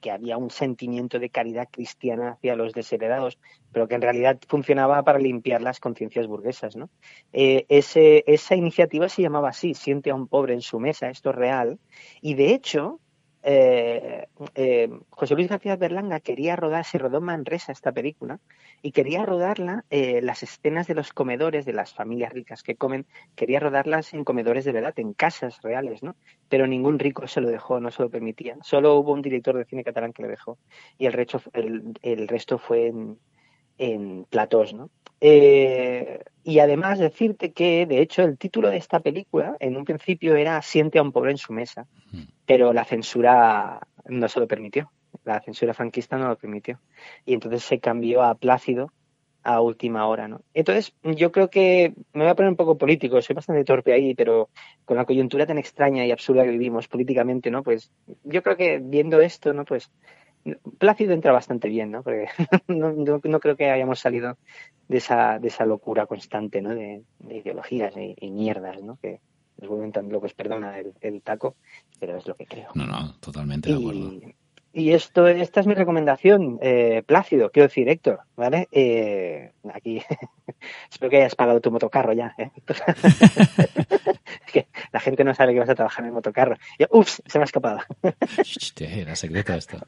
que 0.00 0.10
había 0.10 0.36
un 0.36 0.50
sentimiento 0.50 1.20
de 1.20 1.30
caridad 1.30 1.68
cristiana 1.70 2.32
hacia 2.32 2.56
los 2.56 2.72
desheredados, 2.72 3.38
pero 3.72 3.86
que 3.86 3.94
en 3.94 4.02
realidad 4.02 4.38
funcionaba 4.48 5.02
para 5.04 5.20
limpiar 5.20 5.62
las 5.62 5.78
conciencias 5.78 6.26
burguesas, 6.26 6.74
¿no? 6.74 6.90
Eh, 7.32 7.66
ese, 7.68 8.24
esa 8.26 8.56
iniciativa 8.56 9.08
se 9.08 9.22
llamaba 9.22 9.50
así, 9.50 9.74
siente 9.74 10.10
a 10.10 10.14
un 10.16 10.26
pobre 10.26 10.54
en 10.54 10.62
su 10.62 10.80
mesa, 10.80 11.08
esto 11.08 11.30
es 11.30 11.36
real, 11.36 11.78
y 12.20 12.34
de 12.34 12.52
hecho, 12.52 13.00
eh, 13.42 14.26
eh, 14.54 14.90
José 15.10 15.34
Luis 15.34 15.48
García 15.48 15.76
Berlanga 15.76 16.20
quería 16.20 16.56
rodar, 16.56 16.84
se 16.84 16.98
rodó 16.98 17.20
Manresa 17.20 17.72
esta 17.72 17.92
película, 17.92 18.38
y 18.82 18.92
quería 18.92 19.24
rodarla, 19.24 19.84
eh, 19.90 20.20
las 20.22 20.42
escenas 20.42 20.86
de 20.86 20.94
los 20.94 21.12
comedores, 21.12 21.64
de 21.64 21.72
las 21.72 21.94
familias 21.94 22.32
ricas 22.32 22.62
que 22.62 22.76
comen, 22.76 23.06
quería 23.34 23.60
rodarlas 23.60 24.12
en 24.14 24.24
comedores 24.24 24.64
de 24.64 24.72
verdad, 24.72 24.94
en 24.98 25.12
casas 25.14 25.60
reales, 25.62 26.02
¿no? 26.02 26.16
Pero 26.48 26.66
ningún 26.66 26.98
rico 26.98 27.26
se 27.26 27.40
lo 27.40 27.48
dejó, 27.48 27.80
no 27.80 27.90
se 27.90 28.02
lo 28.02 28.10
permitía. 28.10 28.56
Solo 28.62 28.96
hubo 28.96 29.12
un 29.12 29.22
director 29.22 29.56
de 29.56 29.64
cine 29.64 29.84
catalán 29.84 30.12
que 30.12 30.22
lo 30.22 30.28
dejó, 30.28 30.58
y 30.98 31.06
el 31.06 31.12
resto, 31.12 31.40
el, 31.52 31.94
el 32.02 32.28
resto 32.28 32.58
fue 32.58 32.88
en, 32.88 33.18
en 33.80 34.26
platós, 34.28 34.74
¿no? 34.74 34.90
Eh, 35.22 36.22
y 36.44 36.58
además 36.58 36.98
decirte 36.98 37.52
que, 37.52 37.86
de 37.86 38.00
hecho, 38.00 38.22
el 38.22 38.36
título 38.36 38.68
de 38.68 38.76
esta 38.76 39.00
película 39.00 39.56
en 39.58 39.76
un 39.76 39.84
principio 39.84 40.36
era 40.36 40.60
Siente 40.62 40.98
a 40.98 41.02
un 41.02 41.12
pobre 41.12 41.30
en 41.30 41.38
su 41.38 41.52
mesa, 41.52 41.86
Mm. 42.12 42.22
pero 42.46 42.72
la 42.72 42.84
censura 42.84 43.80
no 44.04 44.28
se 44.28 44.40
lo 44.40 44.46
permitió. 44.46 44.90
La 45.24 45.40
censura 45.40 45.74
franquista 45.74 46.18
no 46.18 46.28
lo 46.28 46.36
permitió. 46.36 46.78
Y 47.24 47.32
entonces 47.34 47.62
se 47.62 47.80
cambió 47.80 48.22
a 48.22 48.34
Plácido 48.34 48.92
a 49.42 49.62
última 49.62 50.06
hora, 50.06 50.28
¿no? 50.28 50.42
Entonces, 50.52 50.94
yo 51.02 51.32
creo 51.32 51.48
que 51.48 51.94
me 52.12 52.24
voy 52.24 52.30
a 52.30 52.34
poner 52.34 52.50
un 52.50 52.56
poco 52.56 52.76
político, 52.76 53.22
soy 53.22 53.34
bastante 53.34 53.64
torpe 53.64 53.94
ahí, 53.94 54.14
pero 54.14 54.50
con 54.84 54.98
la 54.98 55.06
coyuntura 55.06 55.46
tan 55.46 55.56
extraña 55.56 56.04
y 56.04 56.10
absurda 56.10 56.44
que 56.44 56.50
vivimos 56.50 56.88
políticamente, 56.88 57.50
¿no? 57.50 57.62
Pues 57.62 57.90
yo 58.24 58.42
creo 58.42 58.56
que 58.58 58.78
viendo 58.82 59.20
esto, 59.22 59.54
¿no? 59.54 59.64
Pues 59.64 59.90
Plácido 60.78 61.12
entra 61.12 61.32
bastante 61.32 61.68
bien, 61.68 61.90
¿no? 61.90 62.02
Porque 62.02 62.26
no, 62.68 62.92
no- 62.92 63.20
no 63.22 63.40
creo 63.40 63.56
que 63.56 63.70
hayamos 63.70 64.00
salido 64.00 64.38
de 64.88 64.96
esa, 64.98 65.38
de 65.38 65.48
esa 65.48 65.64
locura 65.66 66.06
constante, 66.06 66.62
¿no? 66.62 66.74
De, 66.74 67.02
de 67.18 67.36
ideologías 67.36 67.94
y, 67.96 68.14
y 68.18 68.30
mierdas, 68.30 68.82
¿no? 68.82 68.96
Que 69.02 69.20
nos 69.58 69.68
vuelven 69.68 69.92
tan 69.92 70.08
locos, 70.10 70.32
perdona 70.34 70.78
el, 70.78 70.92
el 71.02 71.20
taco, 71.22 71.56
pero 71.98 72.16
es 72.16 72.26
lo 72.26 72.34
que 72.34 72.46
creo. 72.46 72.68
No, 72.74 72.86
no, 72.86 73.14
totalmente 73.20 73.70
de 73.70 73.76
acuerdo. 73.76 74.12
Y, 74.14 74.34
y 74.72 74.92
esto, 74.92 75.26
esta 75.26 75.60
es 75.60 75.66
mi 75.66 75.74
recomendación, 75.74 76.58
eh, 76.62 77.02
Plácido, 77.04 77.50
quiero 77.50 77.68
decir, 77.68 77.88
Héctor, 77.88 78.20
¿vale? 78.36 78.68
Eh, 78.72 79.52
aquí, 79.74 80.00
espero 80.90 81.10
que 81.10 81.16
hayas 81.18 81.34
pagado 81.34 81.60
tu 81.60 81.70
motocarro 81.70 82.12
ya, 82.12 82.34
¿eh? 82.38 82.50
La 84.92 85.00
gente 85.00 85.24
no 85.24 85.34
sabe 85.34 85.52
que 85.52 85.60
vas 85.60 85.68
a 85.68 85.74
trabajar 85.74 86.04
en 86.04 86.08
el 86.08 86.12
motocarro. 86.12 86.56
Y, 86.78 86.84
ups, 86.90 87.22
se 87.26 87.38
me 87.38 87.42
ha 87.42 87.44
escapado. 87.44 87.80
Era 88.80 89.14
secreto 89.16 89.54
esto. 89.54 89.78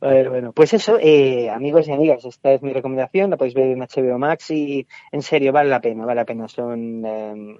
Bueno, 0.00 0.30
bueno, 0.30 0.52
pues 0.52 0.72
eso, 0.74 0.98
eh, 1.00 1.50
amigos 1.50 1.88
y 1.88 1.92
amigas, 1.92 2.24
esta 2.24 2.52
es 2.52 2.62
mi 2.62 2.72
recomendación, 2.72 3.30
la 3.30 3.36
podéis 3.36 3.54
ver 3.54 3.68
en 3.68 3.80
HBO 3.80 4.18
Max 4.18 4.50
y 4.50 4.86
en 5.12 5.22
serio 5.22 5.52
vale 5.52 5.70
la 5.70 5.80
pena, 5.80 6.04
vale 6.04 6.20
la 6.20 6.24
pena. 6.24 6.48
Son 6.48 7.04
eh, 7.04 7.58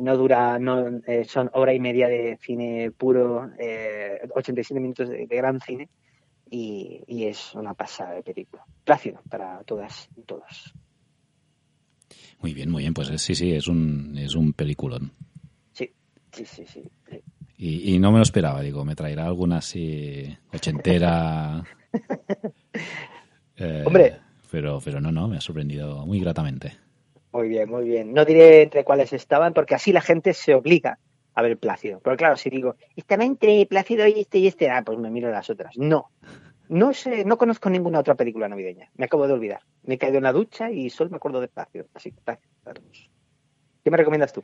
no 0.00 0.16
dura, 0.16 0.58
no 0.58 1.00
eh, 1.06 1.24
son 1.24 1.50
hora 1.54 1.72
y 1.72 1.80
media 1.80 2.08
de 2.08 2.38
cine 2.40 2.90
puro, 2.90 3.50
eh, 3.58 4.20
87 4.34 4.80
minutos 4.80 5.08
de, 5.08 5.26
de 5.26 5.36
gran 5.36 5.60
cine 5.60 5.88
y, 6.50 7.02
y 7.06 7.26
es 7.26 7.54
una 7.54 7.74
pasada 7.74 8.14
de 8.14 8.22
película. 8.22 8.64
Plácido 8.84 9.20
para 9.28 9.62
todas 9.64 10.08
y 10.16 10.22
todos. 10.22 10.74
Muy 12.40 12.54
bien, 12.54 12.70
muy 12.70 12.82
bien. 12.82 12.94
Pues 12.94 13.08
sí, 13.20 13.34
sí, 13.34 13.52
es 13.52 13.68
un, 13.68 14.16
es 14.18 14.34
un 14.34 14.52
peliculón. 14.52 15.12
Sí, 15.72 15.90
sí, 16.32 16.44
sí, 16.44 16.64
sí. 16.66 16.82
sí. 17.08 17.20
Y, 17.56 17.94
y 17.94 17.98
no 17.98 18.10
me 18.10 18.18
lo 18.18 18.22
esperaba, 18.22 18.60
digo, 18.60 18.84
me 18.84 18.96
traerá 18.96 19.26
alguna 19.26 19.58
así 19.58 20.36
ochentera. 20.52 21.62
Eh, 23.56 23.84
Hombre. 23.86 24.16
Pero, 24.50 24.80
pero 24.84 25.00
no, 25.00 25.12
no, 25.12 25.28
me 25.28 25.36
ha 25.36 25.40
sorprendido 25.40 26.04
muy 26.06 26.18
gratamente. 26.18 26.76
Muy 27.32 27.48
bien, 27.48 27.70
muy 27.70 27.84
bien. 27.84 28.12
No 28.12 28.24
diré 28.24 28.62
entre 28.62 28.82
cuáles 28.82 29.12
estaban, 29.12 29.52
porque 29.52 29.76
así 29.76 29.92
la 29.92 30.00
gente 30.00 30.34
se 30.34 30.54
obliga 30.54 30.98
a 31.34 31.42
ver 31.42 31.58
Plácido. 31.58 32.00
Pero 32.02 32.16
claro, 32.16 32.36
si 32.36 32.50
digo, 32.50 32.76
estaba 32.96 33.24
entre 33.24 33.66
Plácido 33.66 34.06
y 34.06 34.20
este 34.20 34.38
y 34.38 34.46
este, 34.46 34.70
ah, 34.70 34.82
pues 34.84 34.98
me 34.98 35.10
miro 35.10 35.30
las 35.30 35.50
otras. 35.50 35.76
No. 35.76 36.10
No 36.68 36.92
sé, 36.94 37.24
no 37.24 37.36
conozco 37.36 37.68
ninguna 37.70 38.00
otra 38.00 38.14
película 38.14 38.48
navideña. 38.48 38.90
Me 38.96 39.04
acabo 39.04 39.26
de 39.26 39.34
olvidar. 39.34 39.60
Me 39.82 39.94
he 39.94 39.98
caído 39.98 40.18
en 40.18 40.24
la 40.24 40.32
ducha 40.32 40.70
y 40.70 40.90
solo 40.90 41.10
me 41.10 41.16
acuerdo 41.16 41.40
de 41.40 41.48
Plácido. 41.48 41.86
Así 41.94 42.12
que. 42.12 42.38
¿Qué 43.82 43.90
me 43.90 43.96
recomiendas 43.96 44.32
tú? 44.32 44.42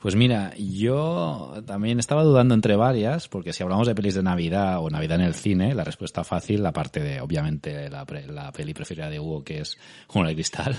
Pues 0.00 0.14
mira, 0.14 0.52
yo 0.56 1.54
también 1.66 1.98
estaba 1.98 2.22
dudando 2.22 2.54
entre 2.54 2.76
varias, 2.76 3.26
porque 3.26 3.52
si 3.52 3.64
hablamos 3.64 3.88
de 3.88 3.96
pelis 3.96 4.14
de 4.14 4.22
Navidad 4.22 4.80
o 4.80 4.90
Navidad 4.90 5.18
en 5.20 5.26
el 5.26 5.34
cine, 5.34 5.74
la 5.74 5.82
respuesta 5.82 6.22
fácil, 6.22 6.64
aparte 6.66 7.00
de, 7.00 7.20
obviamente, 7.20 7.90
la, 7.90 8.04
pre- 8.04 8.28
la 8.28 8.52
peli 8.52 8.74
preferida 8.74 9.10
de 9.10 9.18
Hugo, 9.18 9.42
que 9.42 9.60
es 9.60 9.76
Juno 10.06 10.28
de 10.28 10.34
Cristal. 10.34 10.76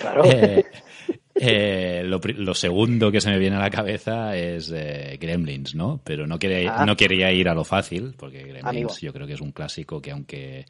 Claro. 0.00 0.24
Eh, 0.24 0.64
eh, 1.40 2.02
lo, 2.04 2.20
lo 2.36 2.54
segundo 2.54 3.10
que 3.12 3.20
se 3.20 3.30
me 3.30 3.38
viene 3.38 3.56
a 3.56 3.60
la 3.60 3.70
cabeza 3.70 4.36
es 4.36 4.70
eh, 4.74 5.16
Gremlins, 5.20 5.74
¿no? 5.74 6.00
Pero 6.04 6.26
no 6.26 6.38
quería, 6.38 6.74
Ah. 6.76 6.86
no 6.86 6.96
quería 6.96 7.32
ir 7.32 7.48
a 7.48 7.54
lo 7.54 7.64
fácil, 7.64 8.14
porque 8.16 8.38
Gremlins 8.40 8.64
Amigo. 8.66 8.90
yo 9.00 9.12
creo 9.12 9.26
que 9.26 9.34
es 9.34 9.40
un 9.40 9.52
clásico 9.52 10.00
que 10.02 10.10
aunque... 10.10 10.66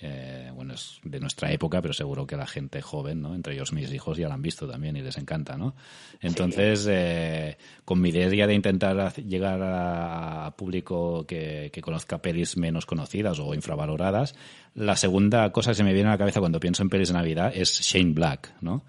eh, 0.00 0.50
bueno, 0.54 0.74
es 0.74 0.98
de 1.04 1.18
nuestra 1.20 1.50
época, 1.52 1.80
pero 1.80 1.94
seguro 1.94 2.26
que 2.26 2.36
la 2.36 2.46
gente 2.46 2.82
joven, 2.82 3.22
¿no? 3.22 3.34
Entre 3.34 3.54
ellos 3.54 3.72
mis 3.72 3.90
hijos 3.92 4.18
ya 4.18 4.28
la 4.28 4.34
han 4.34 4.42
visto 4.42 4.68
también 4.68 4.96
y 4.96 5.02
les 5.02 5.16
encanta, 5.16 5.56
¿no? 5.56 5.74
Entonces, 6.20 6.86
eh, 6.90 7.56
con 7.84 8.00
mi 8.00 8.10
idea 8.10 8.46
de 8.46 8.54
intentar 8.54 9.14
llegar 9.14 9.62
a, 9.62 10.46
a 10.46 10.56
público 10.56 11.24
que, 11.26 11.70
que 11.72 11.80
conozca 11.80 12.18
pelis 12.18 12.56
menos 12.56 12.84
conocidas 12.86 13.38
o 13.38 13.54
infravaloradas, 13.54 14.34
la 14.74 14.96
segunda 14.96 15.50
cosa 15.52 15.70
que 15.70 15.76
se 15.76 15.84
me 15.84 15.94
viene 15.94 16.08
a 16.08 16.12
la 16.12 16.18
cabeza 16.18 16.40
cuando 16.40 16.60
pienso 16.60 16.82
en 16.82 16.90
pelis 16.90 17.08
de 17.08 17.14
Navidad 17.14 17.52
es 17.54 17.80
Shane 17.80 18.12
Black, 18.12 18.52
¿no? 18.60 18.84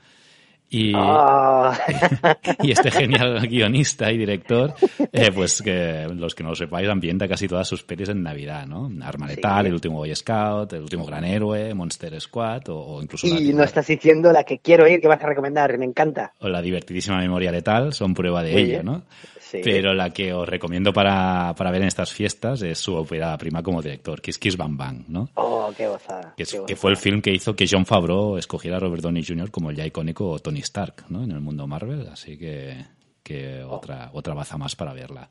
Y, 0.69 0.93
Ah, 0.95 1.77
y 2.63 2.71
este 2.71 2.91
genial 2.91 3.39
guionista 3.47 4.11
y 4.11 4.17
director, 4.17 4.73
eh, 5.13 5.31
pues 5.33 5.61
que 5.61 6.07
los 6.13 6.33
que 6.35 6.43
no 6.43 6.49
lo 6.49 6.55
sepáis, 6.55 6.89
ambienta 6.89 7.27
casi 7.27 7.47
todas 7.47 7.67
sus 7.67 7.83
pelis 7.83 8.09
en 8.09 8.23
Navidad, 8.23 8.65
¿no? 8.65 8.89
Arma 9.03 9.27
Sí. 9.29 9.35
Letal, 9.35 9.67
El 9.67 9.73
último 9.73 9.97
Boy 9.97 10.13
Scout, 10.15 10.73
El 10.73 10.81
último 10.81 11.05
Gran 11.05 11.23
Héroe, 11.23 11.73
Monster 11.73 12.19
Squad 12.19 12.69
o, 12.69 12.77
o 12.79 13.01
incluso 13.01 13.27
y 13.27 13.53
no 13.53 13.63
estás 13.63 13.87
diciendo 13.87 14.31
la 14.31 14.43
que 14.43 14.59
quiero 14.59 14.87
ir, 14.87 14.99
que 14.99 15.07
vas 15.07 15.23
a 15.23 15.27
recomendar. 15.27 15.77
Me 15.77 15.85
encanta. 15.85 16.33
o 16.39 16.49
la 16.49 16.61
divertidísima 16.61 17.17
Memoria 17.19 17.51
Letal 17.51 17.93
son 17.93 18.13
prueba 18.13 18.43
de 18.43 18.51
Muy 18.53 18.61
ello, 18.63 18.71
bien. 18.71 18.85
¿no? 18.85 19.03
Sí. 19.51 19.61
Pero 19.63 19.93
la 19.93 20.09
que 20.09 20.33
os 20.33 20.49
recomiendo 20.49 20.91
para, 20.91 21.53
para 21.55 21.69
ver 21.71 21.81
en 21.83 21.87
estas 21.87 22.11
fiestas 22.11 22.61
es 22.63 22.79
su 22.79 22.95
ópera 22.95 23.37
prima 23.37 23.61
como 23.61 23.81
director, 23.81 24.19
Kiss 24.21 24.39
Kiss 24.39 24.57
Bang 24.57 24.75
Bang, 24.75 25.03
¿no? 25.07 25.29
Oh, 25.35 25.71
qué 25.77 25.87
gozada. 25.87 26.33
Que, 26.35 26.43
es- 26.43 26.49
qué 26.51 26.55
que 26.57 26.61
gozada. 26.61 26.77
fue 26.81 26.91
el 26.91 26.97
film 26.97 27.21
que 27.21 27.31
hizo 27.31 27.55
que 27.55 27.67
John 27.69 27.85
Favreau 27.85 28.37
escogiera 28.37 28.77
a 28.77 28.79
Robert 28.79 29.03
Downey 29.03 29.23
Jr. 29.23 29.51
como 29.51 29.69
el 29.69 29.75
ya 29.75 29.85
icónico 29.85 30.39
Tony 30.39 30.61
Stark, 30.61 31.05
¿no? 31.09 31.23
En 31.23 31.31
el 31.31 31.41
mundo 31.41 31.67
Marvel, 31.67 32.07
así 32.11 32.37
que, 32.37 32.85
que 33.21 33.61
Oh. 33.63 33.75
otra, 33.75 34.09
otra 34.13 34.33
baza 34.33 34.57
más 34.57 34.75
para 34.75 34.93
verla. 34.93 35.29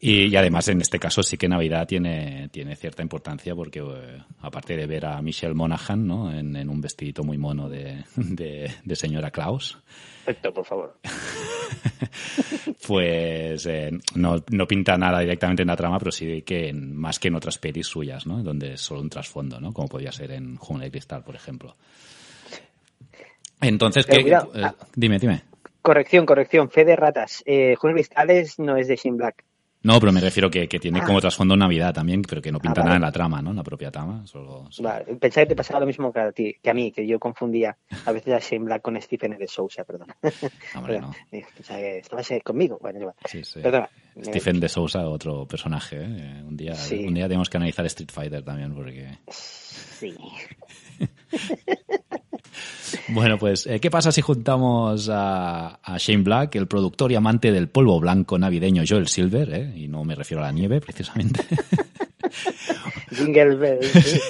Y, 0.00 0.26
y 0.28 0.36
además, 0.36 0.68
en 0.68 0.80
este 0.80 0.98
caso, 0.98 1.22
sí 1.22 1.36
que 1.36 1.48
Navidad 1.48 1.86
tiene, 1.86 2.48
tiene 2.50 2.76
cierta 2.76 3.02
importancia 3.02 3.54
porque, 3.54 3.80
eh, 3.80 4.22
aparte 4.40 4.76
de 4.76 4.86
ver 4.86 5.06
a 5.06 5.20
Michelle 5.22 5.54
Monaghan, 5.54 6.06
¿no? 6.06 6.32
En, 6.32 6.56
en 6.56 6.68
un 6.68 6.80
vestidito 6.80 7.22
muy 7.24 7.38
mono 7.38 7.68
de, 7.68 8.04
de, 8.16 8.70
de 8.84 8.96
señora 8.96 9.30
Klaus, 9.30 9.78
Héctor, 10.26 10.52
por 10.54 10.64
favor. 10.64 10.98
pues 12.86 13.66
eh, 13.66 13.90
no, 14.14 14.36
no 14.50 14.66
pinta 14.66 14.96
nada 14.96 15.20
directamente 15.20 15.62
en 15.62 15.68
la 15.68 15.76
trama, 15.76 15.98
pero 15.98 16.12
sí 16.12 16.42
que 16.42 16.68
en- 16.68 16.94
más 16.96 17.18
que 17.18 17.28
en 17.28 17.34
otras 17.34 17.58
pelis 17.58 17.86
suyas, 17.86 18.26
¿no? 18.26 18.42
Donde 18.42 18.74
es 18.74 18.80
solo 18.80 19.00
un 19.00 19.10
trasfondo, 19.10 19.60
¿no? 19.60 19.72
Como 19.72 19.88
podía 19.88 20.12
ser 20.12 20.32
en 20.32 20.56
Jungla 20.56 20.84
de 20.84 20.90
Cristal, 20.90 21.22
por 21.24 21.34
ejemplo. 21.34 21.76
Entonces, 23.60 24.06
¿qué, 24.06 24.16
eh, 24.20 24.34
ah. 24.34 24.74
dime, 24.94 25.18
dime. 25.18 25.42
Corrección, 25.80 26.26
corrección. 26.26 26.70
Fe 26.70 26.84
de 26.84 26.96
ratas. 26.96 27.42
Eh, 27.46 27.74
Julio 27.76 27.96
Cristales 27.96 28.58
no 28.58 28.76
es 28.76 28.88
de 28.88 28.96
Shane 28.96 29.16
Black. 29.16 29.44
No, 29.84 30.00
pero 30.00 30.10
me 30.12 30.20
refiero 30.20 30.50
que, 30.50 30.66
que 30.66 30.80
tiene 30.80 31.00
Ah. 31.00 31.04
como 31.06 31.20
trasfondo 31.20 31.56
Navidad 31.56 31.92
también, 31.94 32.22
pero 32.22 32.40
que 32.42 32.50
no 32.50 32.58
pinta 32.58 32.80
vale. 32.80 32.84
nada 32.86 32.96
en 32.96 33.02
la 33.02 33.12
trama, 33.12 33.40
¿no? 33.42 33.50
En 33.50 33.56
la 33.56 33.62
propia 33.62 33.90
trama. 33.90 34.26
Solo, 34.26 34.66
solo- 34.70 34.88
Vale, 34.88 35.04
pensaba 35.16 35.44
que 35.44 35.50
te 35.50 35.56
pasaba 35.56 35.80
lo 35.80 35.86
mismo 35.86 36.10
que 36.12 36.20
a 36.20 36.32
ti, 36.32 36.56
que 36.62 36.70
a 36.70 36.74
mí, 36.74 36.90
que 36.90 37.06
yo 37.06 37.18
confundía 37.20 37.76
a 38.06 38.12
veces 38.12 38.32
a 38.34 38.38
Shane 38.38 38.64
Black 38.64 38.82
con 38.82 39.00
Stephen 39.00 39.36
de 39.38 39.46
Sousa, 39.46 39.84
perdón. 39.84 40.08
Hombre, 40.74 41.00
no. 41.02 41.12
Pensaba 41.30 41.78
que 41.80 41.98
estabas 41.98 42.30
eh, 42.30 42.40
conmigo. 42.42 42.78
Bueno. 42.80 43.14
Sí, 43.26 43.44
sí. 43.44 43.60
Perdona. 43.60 43.88
Stephen 44.22 44.58
de 44.58 44.68
Sousa, 44.68 45.06
otro 45.08 45.46
personaje. 45.46 45.98
¿eh? 46.00 46.42
Un 46.42 46.56
día, 46.56 46.74
Sí. 46.74 47.04
un 47.06 47.12
día 47.14 47.24
tenemos 47.28 47.50
que 47.50 47.56
analizar 47.58 47.84
Street 47.86 48.10
Fighter 48.10 48.42
también, 48.42 48.74
porque 48.74 49.18
Sí. 49.28 50.14
Bueno, 53.08 53.38
pues, 53.38 53.66
eh, 53.66 53.80
¿qué 53.80 53.90
pasa 53.90 54.12
si 54.12 54.20
juntamos 54.20 55.08
a, 55.10 55.78
a 55.82 55.98
Shane 55.98 56.22
Black, 56.22 56.54
el 56.56 56.66
productor 56.66 57.12
y 57.12 57.14
amante 57.16 57.52
del 57.52 57.68
polvo 57.68 57.98
blanco 58.00 58.38
navideño 58.38 58.82
Joel 58.88 59.08
Silver, 59.08 59.52
eh? 59.52 59.72
y 59.76 59.88
no 59.88 60.04
me 60.04 60.14
refiero 60.14 60.42
a 60.42 60.46
la 60.46 60.52
nieve, 60.52 60.80
precisamente? 60.80 61.44
Jingle 63.16 63.56
Bells. 63.56 63.86
sí. 63.92 64.20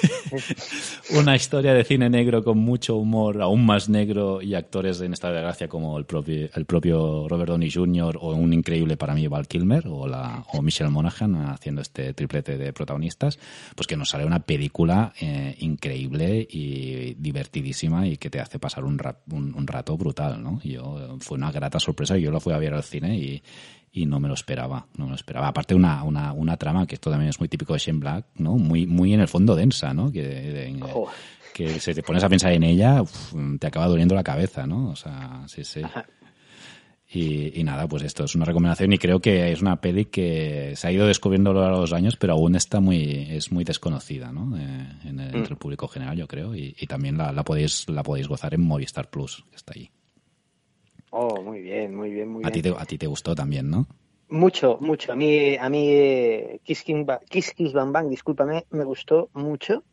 Una 1.17 1.35
historia 1.35 1.73
de 1.73 1.83
cine 1.83 2.09
negro 2.09 2.43
con 2.43 2.57
mucho 2.57 2.95
humor, 2.95 3.41
aún 3.41 3.65
más 3.65 3.89
negro, 3.89 4.41
y 4.41 4.55
actores 4.55 4.99
en 5.01 5.13
estado 5.13 5.35
de 5.35 5.41
gracia 5.41 5.67
como 5.67 5.97
el 5.97 6.05
propio, 6.05 6.49
el 6.53 6.65
propio 6.65 7.27
Robert 7.27 7.49
Downey 7.51 7.69
Jr. 7.71 8.17
o 8.19 8.33
un 8.33 8.53
increíble 8.53 8.97
para 8.97 9.13
mí 9.13 9.27
Val 9.27 9.47
Kilmer 9.47 9.83
o, 9.87 10.07
la, 10.07 10.43
o 10.53 10.61
Michelle 10.61 10.89
Monaghan 10.89 11.35
haciendo 11.35 11.81
este 11.81 12.13
triplete 12.13 12.57
de 12.57 12.73
protagonistas, 12.73 13.37
pues 13.75 13.85
que 13.87 13.95
nos 13.95 14.09
sale 14.09 14.25
una 14.25 14.39
película 14.39 15.13
eh, 15.21 15.55
increíble 15.59 16.47
y 16.49 17.13
divertidísima 17.15 18.07
y 18.07 18.17
que 18.17 18.29
te 18.29 18.39
hace 18.39 18.57
pasar 18.59 18.83
un, 18.83 18.97
ra- 18.97 19.19
un, 19.31 19.53
un 19.55 19.67
rato 19.67 19.95
brutal, 19.97 20.41
¿no? 20.41 20.59
Yo, 20.63 20.97
eh, 20.99 21.17
fue 21.19 21.37
una 21.37 21.51
grata 21.51 21.79
sorpresa, 21.79 22.17
yo 22.17 22.31
la 22.31 22.39
fui 22.39 22.53
a 22.53 22.57
ver 22.57 22.73
al 22.73 22.83
cine 22.83 23.15
y, 23.17 23.43
y 23.97 24.05
no 24.05 24.19
me 24.19 24.27
lo 24.27 24.33
esperaba, 24.33 24.85
no 24.97 25.05
me 25.05 25.11
lo 25.11 25.15
esperaba. 25.15 25.47
Aparte 25.47 25.73
una, 25.73 26.03
una, 26.03 26.33
una 26.33 26.57
trama 26.57 26.85
que 26.85 26.95
esto 26.95 27.09
también 27.09 27.29
es 27.29 27.39
muy 27.39 27.47
típico 27.47 27.71
de 27.73 27.79
Shane 27.79 27.99
Black, 27.99 28.25
¿no? 28.35 28.57
Muy, 28.57 28.85
muy 28.85 29.13
en 29.13 29.21
el 29.21 29.27
fondo 29.29 29.55
densa, 29.55 29.93
¿no? 29.93 30.11
Que, 30.11 30.21
de- 30.21 30.67
que 31.53 31.79
se 31.79 31.93
te 31.95 32.03
pones 32.03 32.21
a 32.23 32.27
pensar 32.27 32.51
en 32.51 32.63
ella, 32.63 33.01
uf, 33.01 33.33
te 33.57 33.67
acaba 33.67 33.87
doliendo 33.87 34.13
la 34.13 34.23
cabeza, 34.23 34.67
¿no? 34.67 34.89
O 34.89 34.95
sea, 34.97 35.43
sí, 35.47 35.63
sí. 35.63 35.81
Ajá. 35.81 36.05
Y, 37.07 37.57
y 37.59 37.63
nada, 37.63 37.87
pues 37.87 38.03
esto 38.03 38.25
es 38.25 38.35
una 38.35 38.43
recomendación 38.43 38.91
y 38.91 38.97
creo 38.97 39.21
que 39.21 39.51
es 39.51 39.61
una 39.61 39.79
peli 39.79 40.05
que 40.05 40.73
se 40.75 40.87
ha 40.87 40.91
ido 40.91 41.07
descubriendo 41.07 41.51
a 41.51 41.53
lo 41.53 41.61
largo 41.61 41.77
de 41.77 41.81
los 41.83 41.93
años, 41.93 42.17
pero 42.17 42.33
aún 42.33 42.55
está 42.55 42.81
muy, 42.81 43.27
es 43.29 43.51
muy 43.53 43.63
desconocida, 43.63 44.31
¿no? 44.33 44.57
Eh, 44.57 44.87
en 45.05 45.19
el- 45.21 45.33
entre 45.35 45.53
el 45.53 45.57
público 45.57 45.87
general, 45.87 46.17
yo 46.17 46.27
creo, 46.27 46.53
y, 46.55 46.75
y 46.77 46.87
también 46.87 47.17
la, 47.17 47.31
la 47.31 47.43
podéis, 47.45 47.87
la 47.87 48.03
podéis 48.03 48.27
gozar 48.27 48.53
en 48.53 48.61
Movistar 48.61 49.09
Plus, 49.09 49.45
que 49.49 49.55
está 49.55 49.73
ahí. 49.75 49.89
Oh, 51.17 51.41
muy 51.41 51.61
bien, 51.61 51.95
muy 51.95 52.11
bien, 52.11 52.27
muy 52.27 52.43
A 52.43 52.49
bien. 52.49 52.61
ti, 52.61 52.61
te, 52.61 52.75
a 52.77 52.85
ti 52.85 52.97
te 52.97 53.07
gustó 53.07 53.33
también, 53.33 53.69
¿no? 53.69 53.87
Mucho, 54.27 54.77
mucho. 54.81 55.13
A 55.13 55.15
mí, 55.15 55.55
a 55.55 55.69
mí 55.69 55.87
eh, 55.89 56.59
Kiss, 56.61 56.83
Ba- 57.05 57.21
Kiss 57.29 57.53
Kiss 57.53 57.71
Bang 57.71 57.93
Bang, 57.93 58.09
discúlpame, 58.09 58.65
me 58.71 58.83
gustó 58.83 59.29
mucho. 59.33 59.85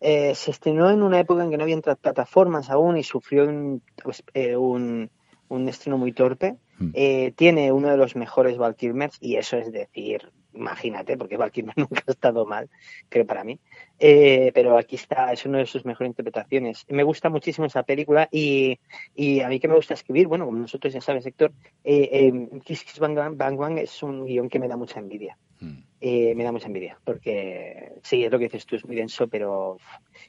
Eh, 0.00 0.34
se 0.34 0.52
estrenó 0.52 0.88
en 0.88 1.02
una 1.02 1.20
época 1.20 1.44
en 1.44 1.50
que 1.50 1.58
no 1.58 1.64
había 1.64 1.78
plataformas 1.82 2.70
aún 2.70 2.96
y 2.96 3.02
sufrió 3.02 3.44
un, 3.44 3.82
pues, 4.02 4.24
eh, 4.32 4.56
un, 4.56 5.10
un 5.48 5.68
estreno 5.68 5.98
muy 5.98 6.12
torpe. 6.12 6.56
Mm. 6.78 6.90
Eh, 6.94 7.32
tiene 7.36 7.72
uno 7.72 7.90
de 7.90 7.98
los 7.98 8.16
mejores 8.16 8.56
Val 8.56 8.74
y 9.20 9.36
eso 9.36 9.58
es 9.58 9.70
decir, 9.70 10.32
imagínate, 10.54 11.16
porque 11.16 11.36
Val 11.36 11.50
Kilmer 11.50 11.74
nunca 11.78 12.02
ha 12.06 12.10
estado 12.10 12.46
mal, 12.46 12.68
creo 13.08 13.26
para 13.26 13.44
mí. 13.44 13.58
Eh, 13.98 14.50
pero 14.54 14.78
aquí 14.78 14.96
está, 14.96 15.32
es 15.32 15.44
una 15.46 15.58
de 15.58 15.66
sus 15.66 15.84
mejores 15.84 16.10
interpretaciones. 16.10 16.86
Me 16.88 17.02
gusta 17.02 17.28
muchísimo 17.28 17.66
esa 17.66 17.82
película 17.82 18.28
y, 18.30 18.78
y 19.14 19.40
a 19.40 19.48
mí 19.48 19.60
que 19.60 19.68
me 19.68 19.74
gusta 19.74 19.94
escribir, 19.94 20.26
bueno, 20.26 20.46
como 20.46 20.58
nosotros 20.58 20.92
ya 20.92 21.00
sabes, 21.00 21.26
Héctor, 21.26 21.52
eh, 21.84 22.08
eh, 22.12 22.60
Kiss 22.64 22.84
Kiss 22.84 22.98
Bang 22.98 23.14
Bang, 23.14 23.36
Bang 23.36 23.56
Bang 23.56 23.78
es 23.78 24.02
un 24.02 24.24
guion 24.24 24.48
que 24.48 24.58
me 24.58 24.68
da 24.68 24.76
mucha 24.76 25.00
envidia. 25.00 25.36
Mm. 25.60 25.82
Eh, 26.00 26.34
me 26.34 26.44
da 26.44 26.52
mucha 26.52 26.66
envidia, 26.66 26.98
porque 27.04 27.92
sí, 28.02 28.24
es 28.24 28.32
lo 28.32 28.38
que 28.38 28.44
dices 28.44 28.64
tú, 28.64 28.76
es 28.76 28.86
muy 28.86 28.96
denso, 28.96 29.28
pero... 29.28 29.76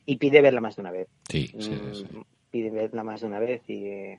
Y 0.06 0.18
pide 0.18 0.42
verla 0.42 0.60
más 0.60 0.76
de 0.76 0.82
una 0.82 0.92
vez. 0.92 1.08
Sí, 1.30 1.48
sí, 1.48 1.80
sí. 1.94 2.06
Mm, 2.12 2.24
Pide 2.52 2.70
verla 2.70 3.04
más 3.04 3.22
de 3.22 3.28
una 3.28 3.40
vez 3.40 3.62
y... 3.70 4.18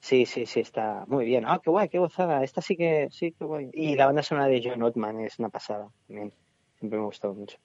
Sí, 0.00 0.26
sí, 0.26 0.46
sí, 0.46 0.60
está 0.60 1.04
muy 1.08 1.24
bien. 1.24 1.44
Ah, 1.46 1.60
qué 1.62 1.70
guay, 1.70 1.88
qué 1.88 1.98
gozada. 1.98 2.42
Esta 2.44 2.60
sí 2.62 2.76
que, 2.76 3.08
sí, 3.10 3.34
qué 3.38 3.44
guay. 3.44 3.70
Y 3.74 3.96
la 3.96 4.06
banda 4.06 4.22
sonora 4.22 4.46
de 4.46 4.62
John 4.64 4.82
Ottman 4.82 5.20
es 5.20 5.38
una 5.38 5.48
pasada. 5.48 5.88
También. 6.06 6.32
Siempre 6.78 6.98
me 6.98 7.04
ha 7.04 7.06
gustado 7.06 7.34
mucho. 7.34 7.56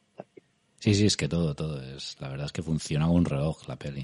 Sí, 0.80 0.94
sí, 0.96 1.06
es 1.06 1.16
que 1.16 1.30
todo, 1.30 1.54
todo 1.56 1.82
es. 1.82 2.18
La 2.20 2.28
verdad 2.30 2.48
es 2.48 2.52
que 2.52 2.64
funciona 2.64 3.06
como 3.06 3.18
un 3.18 3.26
reloj 3.26 3.68
la 3.68 3.76
peli. 3.78 4.02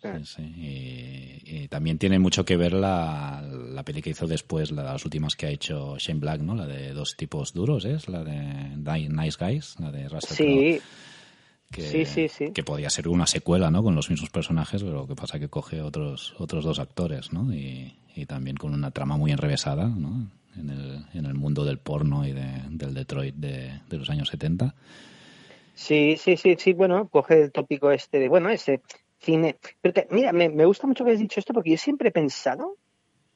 Sí, 0.00 0.06
Ah. 0.08 0.20
sí. 0.24 0.42
Y, 0.42 1.42
y 1.64 1.68
también 1.68 1.98
tiene 1.98 2.20
mucho 2.20 2.44
que 2.44 2.56
ver 2.56 2.72
la, 2.72 3.42
la 3.42 3.82
peli 3.82 4.00
que 4.00 4.10
hizo 4.10 4.28
después, 4.28 4.70
la- 4.70 4.84
las 4.84 5.04
últimas 5.04 5.34
que 5.34 5.46
ha 5.46 5.50
hecho 5.50 5.96
Shane 5.98 6.20
Black, 6.20 6.40
¿no? 6.40 6.54
La 6.54 6.66
de 6.66 6.92
dos 6.92 7.16
tipos 7.16 7.52
duros, 7.52 7.84
¿es? 7.84 8.08
La 8.08 8.22
de 8.22 8.36
Ni- 8.76 9.08
Nice 9.08 9.36
Guys, 9.44 9.74
la 9.80 9.90
de 9.90 10.08
Russell 10.08 10.36
Sí, 10.36 10.80
que, 11.70 11.82
sí, 11.82 12.04
sí, 12.04 12.28
sí. 12.28 12.50
que 12.52 12.64
podía 12.64 12.90
ser 12.90 13.08
una 13.08 13.26
secuela, 13.26 13.70
¿no? 13.70 13.82
Con 13.82 13.94
los 13.94 14.10
mismos 14.10 14.30
personajes, 14.30 14.82
pero 14.82 14.94
lo 14.96 15.06
que 15.06 15.14
pasa 15.14 15.38
que 15.38 15.48
coge 15.48 15.80
otros 15.82 16.34
otros 16.38 16.64
dos 16.64 16.78
actores, 16.78 17.32
¿no? 17.32 17.52
Y, 17.52 17.94
y 18.14 18.26
también 18.26 18.56
con 18.56 18.72
una 18.74 18.90
trama 18.90 19.16
muy 19.16 19.30
enrevesada, 19.32 19.86
¿no? 19.86 20.30
En 20.56 20.70
el, 20.70 21.04
en 21.14 21.26
el 21.26 21.34
mundo 21.34 21.64
del 21.64 21.78
porno 21.78 22.26
y 22.26 22.32
de- 22.32 22.62
del 22.70 22.92
Detroit 22.94 23.34
de, 23.36 23.80
de 23.88 23.96
los 23.98 24.10
años 24.10 24.28
70. 24.28 24.74
Sí, 25.74 26.16
sí, 26.18 26.36
sí, 26.36 26.56
sí, 26.58 26.72
bueno, 26.72 27.08
coge 27.08 27.42
el 27.42 27.52
tópico 27.52 27.90
este 27.92 28.18
de, 28.18 28.28
bueno, 28.28 28.48
ese 28.50 28.80
cine. 29.20 29.56
Pero 29.80 29.94
te- 29.94 30.08
mira, 30.10 30.32
me, 30.32 30.48
me 30.48 30.64
gusta 30.64 30.86
mucho 30.86 31.04
que 31.04 31.10
hayas 31.10 31.20
dicho 31.20 31.38
esto 31.38 31.52
porque 31.54 31.70
yo 31.70 31.76
siempre 31.78 32.08
he 32.08 32.12
pensado 32.12 32.76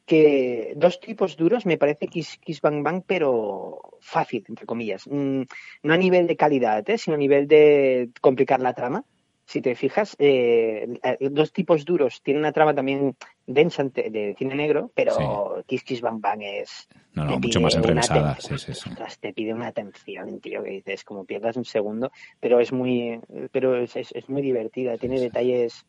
que 0.06 0.72
dos 0.76 1.00
tipos 1.00 1.36
duros 1.36 1.66
me 1.66 1.78
parece 1.78 2.08
Kiss, 2.08 2.38
Kiss 2.38 2.60
Bang 2.60 2.82
Bang, 2.82 3.02
pero 3.06 3.80
fácil, 4.00 4.44
entre 4.48 4.66
comillas. 4.66 5.06
Mm, 5.06 5.42
no 5.82 5.94
a 5.94 5.96
nivel 5.96 6.26
de 6.26 6.36
calidad, 6.36 6.88
¿eh? 6.88 6.98
sino 6.98 7.14
a 7.14 7.18
nivel 7.18 7.46
de 7.46 8.10
complicar 8.20 8.60
la 8.60 8.74
trama. 8.74 9.04
Si 9.44 9.60
te 9.60 9.74
fijas, 9.74 10.16
eh, 10.18 10.98
eh, 11.02 11.28
dos 11.30 11.52
tipos 11.52 11.84
duros 11.84 12.22
tienen 12.22 12.42
una 12.42 12.52
trama 12.52 12.74
también 12.74 13.16
densa 13.46 13.84
de 13.84 14.34
cine 14.38 14.54
negro, 14.54 14.90
pero 14.94 15.62
Kiss 15.66 15.82
Kiss 15.82 16.00
Bang 16.00 16.20
Bang 16.20 16.42
es 16.42 16.88
No, 17.12 17.24
no, 17.24 17.38
mucho 17.38 17.60
más 17.60 17.74
enrevesada. 17.74 18.36
Sí, 18.40 18.56
sí, 18.56 18.72
sí. 18.72 18.88
ostras, 18.88 19.18
te 19.18 19.32
pide 19.32 19.52
una 19.52 19.66
atención, 19.66 20.40
tío, 20.40 20.62
que 20.62 20.70
dices, 20.70 21.04
como 21.04 21.24
pierdas 21.24 21.56
un 21.56 21.64
segundo, 21.64 22.12
pero 22.40 22.60
es 22.60 22.72
muy, 22.72 23.20
pero 23.50 23.76
es, 23.76 23.96
es, 23.96 24.12
es 24.12 24.28
muy 24.28 24.42
divertida, 24.42 24.96
tiene 24.96 25.20
detalles 25.20 25.84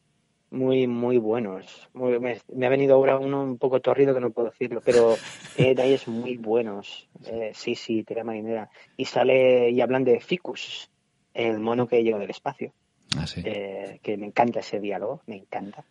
muy, 0.53 0.87
muy 0.87 1.17
buenos. 1.17 1.89
Muy- 1.93 2.19
me, 2.19 2.39
me 2.55 2.65
ha 2.65 2.69
venido 2.69 2.95
ahora 2.95 3.17
uno 3.17 3.43
un 3.43 3.57
poco 3.57 3.81
torrido 3.81 4.13
que 4.13 4.21
no 4.21 4.31
puedo 4.31 4.49
decirlo, 4.49 4.81
pero 4.85 5.19
tiene 5.53 5.71
detalles 5.71 6.07
muy 6.07 6.37
buenos. 6.37 7.09
Eh, 7.25 7.51
sí, 7.53 7.75
sí, 7.75 8.03
tira 8.03 8.23
marinera. 8.23 8.69
Y 8.95 9.05
sale, 9.05 9.69
y 9.71 9.81
hablan 9.81 10.03
de 10.03 10.19
Ficus, 10.19 10.89
el 11.33 11.59
mono 11.59 11.87
que 11.87 12.03
llegó 12.03 12.19
del 12.19 12.29
espacio 12.29 12.73
Ah, 13.17 13.27
sí. 13.27 13.41
eh, 13.43 13.99
que 14.01 14.15
me 14.17 14.27
encanta 14.27 14.59
ese 14.61 14.79
diálogo, 14.79 15.21
me 15.27 15.35
encanta. 15.37 15.85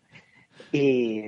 Y 0.72 1.22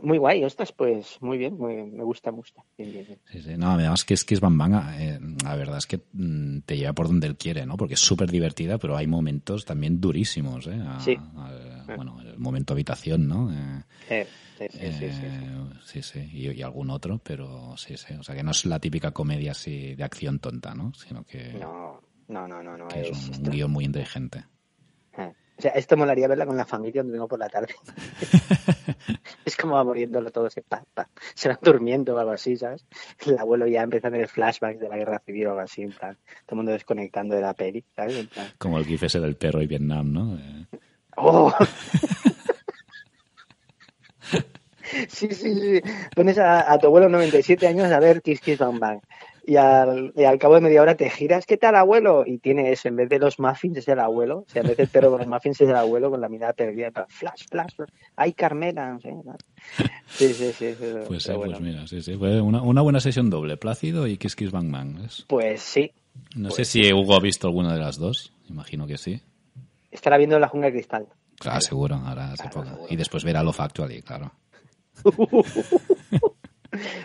muy 0.00 0.18
guay, 0.18 0.42
ostras, 0.44 0.72
pues 0.72 1.18
muy 1.20 1.38
bien, 1.38 1.56
muy, 1.58 1.74
me 1.90 2.02
gusta, 2.04 2.30
me 2.30 2.38
gusta. 2.38 2.64
Bien, 2.78 2.92
bien, 2.92 3.06
bien. 3.06 3.18
Sí, 3.30 3.42
sí. 3.42 3.56
No, 3.56 3.72
además 3.72 4.04
que 4.04 4.14
es 4.14 4.24
que 4.24 4.34
es 4.34 4.40
Bang 4.40 4.56
Bang, 4.56 4.74
eh, 4.98 5.18
la 5.44 5.54
verdad 5.56 5.78
es 5.78 5.86
que 5.86 6.00
mm, 6.12 6.60
te 6.60 6.76
lleva 6.76 6.92
por 6.92 7.08
donde 7.08 7.26
él 7.26 7.36
quiere, 7.36 7.66
¿no? 7.66 7.76
Porque 7.76 7.94
es 7.94 8.00
súper 8.00 8.30
divertida, 8.30 8.78
pero 8.78 8.96
hay 8.96 9.06
momentos 9.06 9.64
también 9.64 10.00
durísimos, 10.00 10.66
¿eh? 10.66 10.80
A- 10.84 11.00
Sí. 11.00 11.16
al- 11.36 11.71
bueno, 11.96 12.20
el 12.20 12.38
momento 12.38 12.72
habitación, 12.74 13.26
¿no? 13.28 13.50
Eh, 13.52 13.82
Eh, 14.10 14.26
sí, 14.58 14.66
sí, 14.70 14.92
sí, 14.92 15.10
sí, 15.84 16.02
sí. 16.02 16.18
eh, 16.18 16.30
y, 16.32 16.50
y 16.50 16.62
algún 16.62 16.90
otro, 16.90 17.18
pero 17.22 17.74
sí, 17.76 17.96
sí. 17.96 18.14
O 18.14 18.22
sea, 18.22 18.34
que 18.34 18.42
no 18.42 18.50
es 18.52 18.64
la 18.66 18.78
típica 18.78 19.10
comedia 19.12 19.52
así 19.52 19.94
de 19.94 20.04
acción 20.04 20.38
tonta, 20.38 20.74
¿no? 20.74 20.92
Sino 20.94 21.24
que, 21.24 21.52
No, 21.54 22.00
no, 22.28 22.46
no, 22.48 22.62
no, 22.62 22.88
es 22.88 23.08
es 23.10 23.28
un 23.28 23.34
esto. 23.34 23.50
guion 23.50 23.70
muy 23.70 23.84
inteligente. 23.84 24.44
Eh, 25.18 25.32
O 25.58 25.62
sea, 25.62 25.72
esto 25.72 25.96
molaría 25.96 26.28
verla 26.28 26.46
con 26.46 26.56
la 26.56 26.64
familia 26.64 27.02
donde 27.02 27.12
vengo 27.12 27.28
por 27.28 27.38
la 27.38 27.48
tarde. 27.48 27.74
es 29.44 29.56
como 29.56 29.74
va 29.74 29.84
muriéndolo 29.84 30.30
todo, 30.30 30.48
se, 30.50 30.62
pa, 30.62 30.82
pa. 30.94 31.08
se 31.34 31.48
van 31.48 31.58
durmiendo 31.62 32.14
o 32.14 32.18
algo 32.18 32.32
así, 32.32 32.56
¿sabes? 32.56 32.86
El 33.26 33.38
abuelo 33.38 33.66
ya 33.66 33.82
empieza 33.82 34.08
a 34.08 34.10
tener 34.10 34.28
flashbacks 34.28 34.80
de 34.80 34.88
la 34.88 34.96
guerra 34.96 35.20
civil 35.24 35.46
o 35.46 35.50
algo 35.50 35.60
así, 35.62 35.82
en 35.82 35.92
plan, 35.92 36.14
todo 36.46 36.52
el 36.52 36.56
mundo 36.56 36.72
desconectando 36.72 37.34
de 37.34 37.42
la 37.42 37.54
peli, 37.54 37.84
¿sabes? 37.94 38.16
En 38.16 38.28
Como 38.58 38.78
el 38.78 38.86
gif 38.86 39.02
ese 39.02 39.20
del 39.20 39.36
perro 39.36 39.62
y 39.62 39.66
Vietnam, 39.66 40.12
¿no? 40.12 40.36
Eh, 40.38 40.61
¡Oh! 41.24 41.52
Sí, 45.08 45.28
sí, 45.30 45.54
sí. 45.54 45.80
Pones 46.14 46.36
a, 46.36 46.70
a 46.70 46.78
tu 46.78 46.86
abuelo 46.88 47.08
97 47.08 47.66
años 47.66 47.90
a 47.90 47.98
ver 47.98 48.20
Kiss 48.20 48.40
Kiss 48.40 48.58
Bang 48.58 48.78
Bang. 48.78 49.00
Y 49.46 49.56
al, 49.56 50.12
y 50.14 50.24
al 50.24 50.38
cabo 50.38 50.54
de 50.56 50.60
media 50.60 50.82
hora 50.82 50.96
te 50.96 51.08
giras, 51.08 51.46
¿qué 51.46 51.56
tal, 51.56 51.74
abuelo? 51.76 52.24
Y 52.26 52.38
tiene 52.38 52.70
eso, 52.70 52.88
en 52.88 52.96
vez 52.96 53.08
de 53.08 53.18
los 53.18 53.40
muffins 53.40 53.78
es 53.78 53.88
el 53.88 53.98
abuelo. 53.98 54.40
O 54.40 54.44
sea, 54.48 54.60
en 54.60 54.68
vez 54.68 54.76
del 54.76 54.88
perro 54.88 55.10
con 55.10 55.20
los 55.20 55.28
muffins 55.28 55.60
es 55.62 55.68
el 55.68 55.76
abuelo 55.76 56.10
con 56.10 56.20
la 56.20 56.28
mirada 56.28 56.52
perdida. 56.52 56.90
Flash, 57.08 57.46
flash, 57.50 57.74
flash. 57.74 57.88
¡Ay, 58.16 58.34
Carmela! 58.34 58.92
No 58.92 59.00
sé, 59.00 59.12
¿no? 59.12 59.34
Sí, 60.08 60.32
sí, 60.34 60.52
sí. 60.52 60.74
sí, 60.78 60.86
Pues 61.08 61.22
sí, 61.22 61.28
pero 61.30 61.40
pues 61.40 61.60
mira, 61.60 61.86
sí, 61.86 62.02
sí. 62.02 62.12
Una, 62.12 62.62
una 62.62 62.82
buena 62.82 63.00
sesión 63.00 63.30
doble, 63.30 63.56
Plácido 63.56 64.06
y 64.06 64.18
Kiss 64.18 64.36
Kiss 64.36 64.52
Bang 64.52 64.70
Bang. 64.70 65.00
¿ves? 65.00 65.24
Pues 65.26 65.62
sí. 65.62 65.90
No 66.36 66.50
sé 66.50 66.66
si 66.66 66.92
Hugo 66.92 67.14
ha 67.14 67.20
visto 67.20 67.46
alguna 67.46 67.72
de 67.72 67.80
las 67.80 67.96
dos, 67.98 68.32
imagino 68.50 68.86
que 68.86 68.98
sí. 68.98 69.22
Estará 69.92 70.16
viendo 70.18 70.38
la 70.40 70.48
jungla 70.48 70.66
de 70.66 70.72
cristal. 70.72 71.06
Claro, 71.38 71.60
seguro, 71.60 71.94
ahora 71.96 72.32
Claro, 72.34 72.50
poco. 72.50 72.64
seguro. 72.66 72.86
Y 72.90 72.96
después 72.96 73.22
verá 73.24 73.42
Love 73.44 73.60
Actually, 73.60 74.02
claro. 74.02 74.32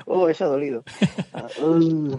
Oh, 0.06 0.30
eso 0.30 0.45
ha 0.45 0.47
dolido. 0.47 0.86
Ah, 1.34 1.47
mm, 1.62 2.13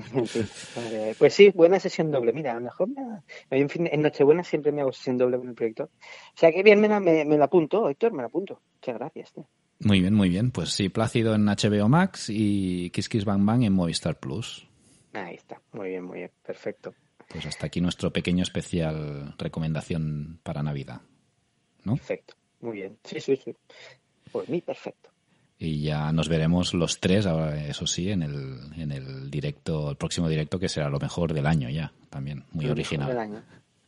Pues 1.18 1.32
sí, 1.32 1.50
buena 1.54 1.80
sesión 1.80 2.10
doble. 2.10 2.34
Mira, 2.34 2.52
a 2.52 2.56
lo 2.56 2.60
mejor 2.60 2.88
me 2.90 3.00
ha- 3.00 3.22
en, 3.50 3.70
fin, 3.70 3.88
en 3.90 4.02
Nochebuena 4.02 4.44
siempre 4.44 4.70
me 4.70 4.82
hago 4.82 4.92
sesión 4.92 5.16
doble 5.16 5.38
con 5.38 5.48
el 5.48 5.54
proyector. 5.54 5.86
O 5.88 6.36
sea 6.38 6.52
que 6.52 6.62
bien, 6.62 6.78
me, 6.78 6.88
la- 6.88 7.00
me, 7.00 7.24
me 7.24 7.38
la 7.38 7.46
apunto, 7.46 7.88
Héctor, 7.88 8.12
me 8.12 8.20
la 8.22 8.26
apunto. 8.26 8.60
Muchas 8.74 8.94
gracias. 8.98 9.32
tío. 9.32 9.48
Muy 9.80 10.00
bien, 10.02 10.12
muy 10.12 10.28
bien. 10.28 10.50
Pues 10.50 10.70
sí, 10.74 10.90
Plácido 10.90 11.34
en 11.34 11.46
HBO 11.46 11.88
Max 11.88 12.26
y 12.28 12.90
Kiss 12.90 13.08
Kiss 13.08 13.24
Bang 13.24 13.46
Bang 13.46 13.62
en 13.62 13.72
Movistar 13.72 14.18
Plus. 14.18 14.68
Ahí 15.14 15.36
está. 15.36 15.58
Muy 15.72 15.88
bien, 15.88 16.04
muy 16.04 16.18
bien. 16.18 16.30
Perfecto. 16.44 16.92
Pues 17.28 17.46
hasta 17.46 17.66
aquí 17.66 17.80
nuestro 17.80 18.10
pequeño 18.12 18.42
especial 18.42 19.34
recomendación 19.38 20.40
para 20.42 20.62
Navidad. 20.62 21.00
¿No? 21.84 21.96
Perfecto. 21.96 22.34
Muy 22.60 22.76
bien. 22.76 22.98
Sí, 23.04 23.20
sí, 23.20 23.36
sí. 23.36 23.54
Por 24.32 24.48
mí, 24.48 24.60
perfecto. 24.60 25.10
Y 25.58 25.82
ya 25.82 26.12
nos 26.12 26.28
veremos 26.28 26.72
los 26.74 27.00
tres, 27.00 27.26
ahora, 27.26 27.66
eso 27.66 27.86
sí, 27.86 28.10
en 28.10 28.22
el, 28.22 28.58
en 28.76 28.92
el 28.92 29.30
directo, 29.30 29.90
el 29.90 29.96
próximo 29.96 30.28
directo 30.28 30.58
que 30.58 30.68
será 30.68 30.88
lo 30.88 30.98
mejor 31.00 31.32
del 31.34 31.46
año 31.46 31.68
ya, 31.68 31.92
también, 32.10 32.44
muy 32.52 32.64
Lo 32.66 32.74
mejor 32.74 32.98
del 32.98 33.06
original. 33.08 33.18
año. 33.18 33.42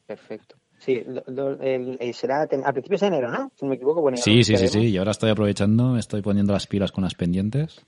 Perfecto. 0.06 0.56
Sí, 0.78 1.02
lo- 1.06 1.22
lo- 1.28 1.60
el- 1.60 1.96
el- 2.00 2.14
será 2.14 2.42
a 2.42 2.72
principios 2.72 3.02
de 3.02 3.06
enero, 3.08 3.30
¿no? 3.30 3.52
Si 3.54 3.64
no 3.64 3.68
me 3.70 3.76
equivoco. 3.76 4.00
Bueno, 4.00 4.16
Sí, 4.16 4.42
sí, 4.42 4.56
sí, 4.56 4.66
sí. 4.68 4.78
Y 4.80 4.96
ahora 4.96 5.10
estoy 5.12 5.30
aprovechando, 5.30 5.92
me 5.92 6.00
estoy 6.00 6.22
poniendo 6.22 6.52
las 6.52 6.66
pilas 6.66 6.90
con 6.90 7.04
las 7.04 7.14
pendientes 7.14 7.84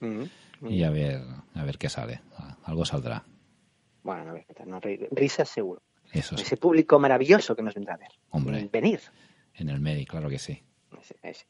Mm, 0.00 0.24
y 0.68 0.82
a 0.82 0.90
ver, 0.90 1.22
a 1.54 1.64
ver 1.64 1.78
qué 1.78 1.88
sale. 1.88 2.20
Algo 2.64 2.84
saldrá. 2.84 3.24
Bueno, 4.06 4.30
a 4.30 4.34
ver 4.34 4.44
qué 4.46 4.54
tal. 4.54 4.70
No, 4.70 4.80
ri- 4.80 5.08
risas 5.10 5.48
seguro. 5.48 5.82
Eso 6.12 6.36
sí. 6.36 6.44
Ese 6.44 6.56
público 6.56 6.98
maravilloso 7.00 7.56
que 7.56 7.62
nos 7.62 7.74
vendrá 7.74 7.94
a 7.94 7.98
ver. 7.98 8.08
Hombre. 8.30 8.68
Venir. 8.72 9.00
En 9.54 9.68
el 9.68 9.80
Medi, 9.80 10.06
claro 10.06 10.28
que 10.28 10.38
sí. 10.38 10.62
Ese- 11.00 11.16
ese. 11.22 11.46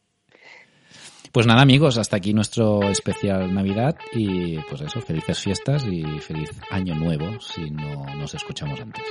Pues 1.32 1.46
nada, 1.46 1.60
amigos, 1.60 1.98
hasta 1.98 2.16
aquí 2.16 2.32
nuestro 2.32 2.82
especial 2.88 3.52
Navidad 3.52 3.96
y 4.14 4.58
pues 4.60 4.80
eso, 4.80 5.02
felices 5.02 5.38
fiestas 5.38 5.84
y 5.84 6.02
feliz 6.20 6.50
año 6.70 6.94
nuevo 6.94 7.38
si 7.40 7.70
no 7.70 8.06
nos 8.16 8.34
escuchamos 8.34 8.80
antes. 8.80 9.04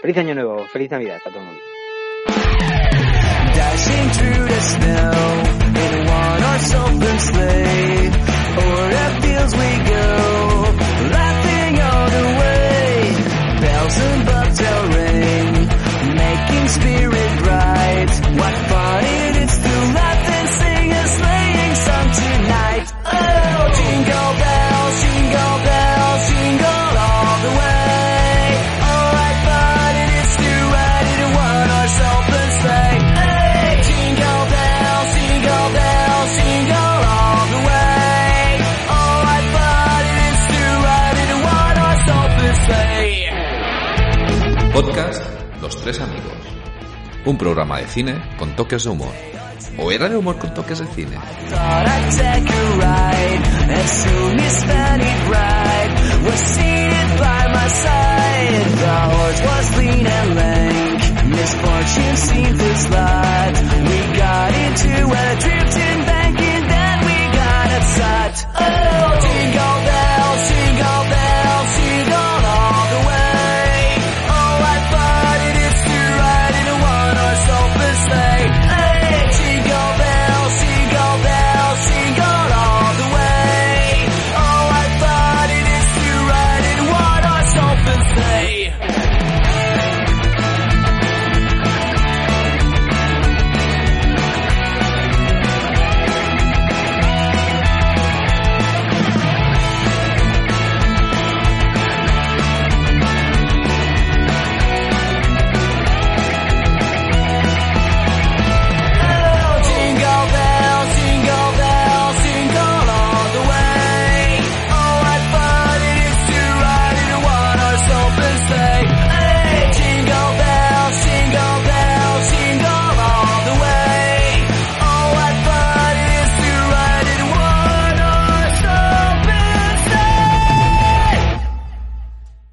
Feliz 0.00 0.16
año 0.18 0.34
nuevo, 0.34 0.64
feliz 0.68 0.90
Navidad 0.92 1.18
a 1.24 1.28
todo 1.28 1.40
el 1.40 1.46
mundo. 1.46 1.60
Dashing 3.56 4.10
through 4.10 4.46
the 4.48 4.60
snow 4.60 5.42
in 5.66 5.92
a 5.94 6.12
one-horse 6.12 6.74
open 6.74 7.18
sleigh. 7.20 8.10
O'er 8.58 8.90
the 8.90 9.06
fields 9.22 9.54
we 9.56 9.70
go, 9.90 10.06
away. 12.12 13.14
Bells 13.60 13.98
and 13.98 14.26
bucktails. 14.26 14.81
Un 47.32 47.38
programa 47.38 47.78
de 47.78 47.86
cine 47.86 48.14
con 48.38 48.54
toques 48.54 48.84
de 48.84 48.90
humor. 48.90 49.14
¿O 49.78 49.90
era 49.90 50.06
de 50.06 50.16
humor 50.16 50.36
con 50.36 50.52
toques 50.52 50.80
de 50.80 50.86
cine? 50.88 51.16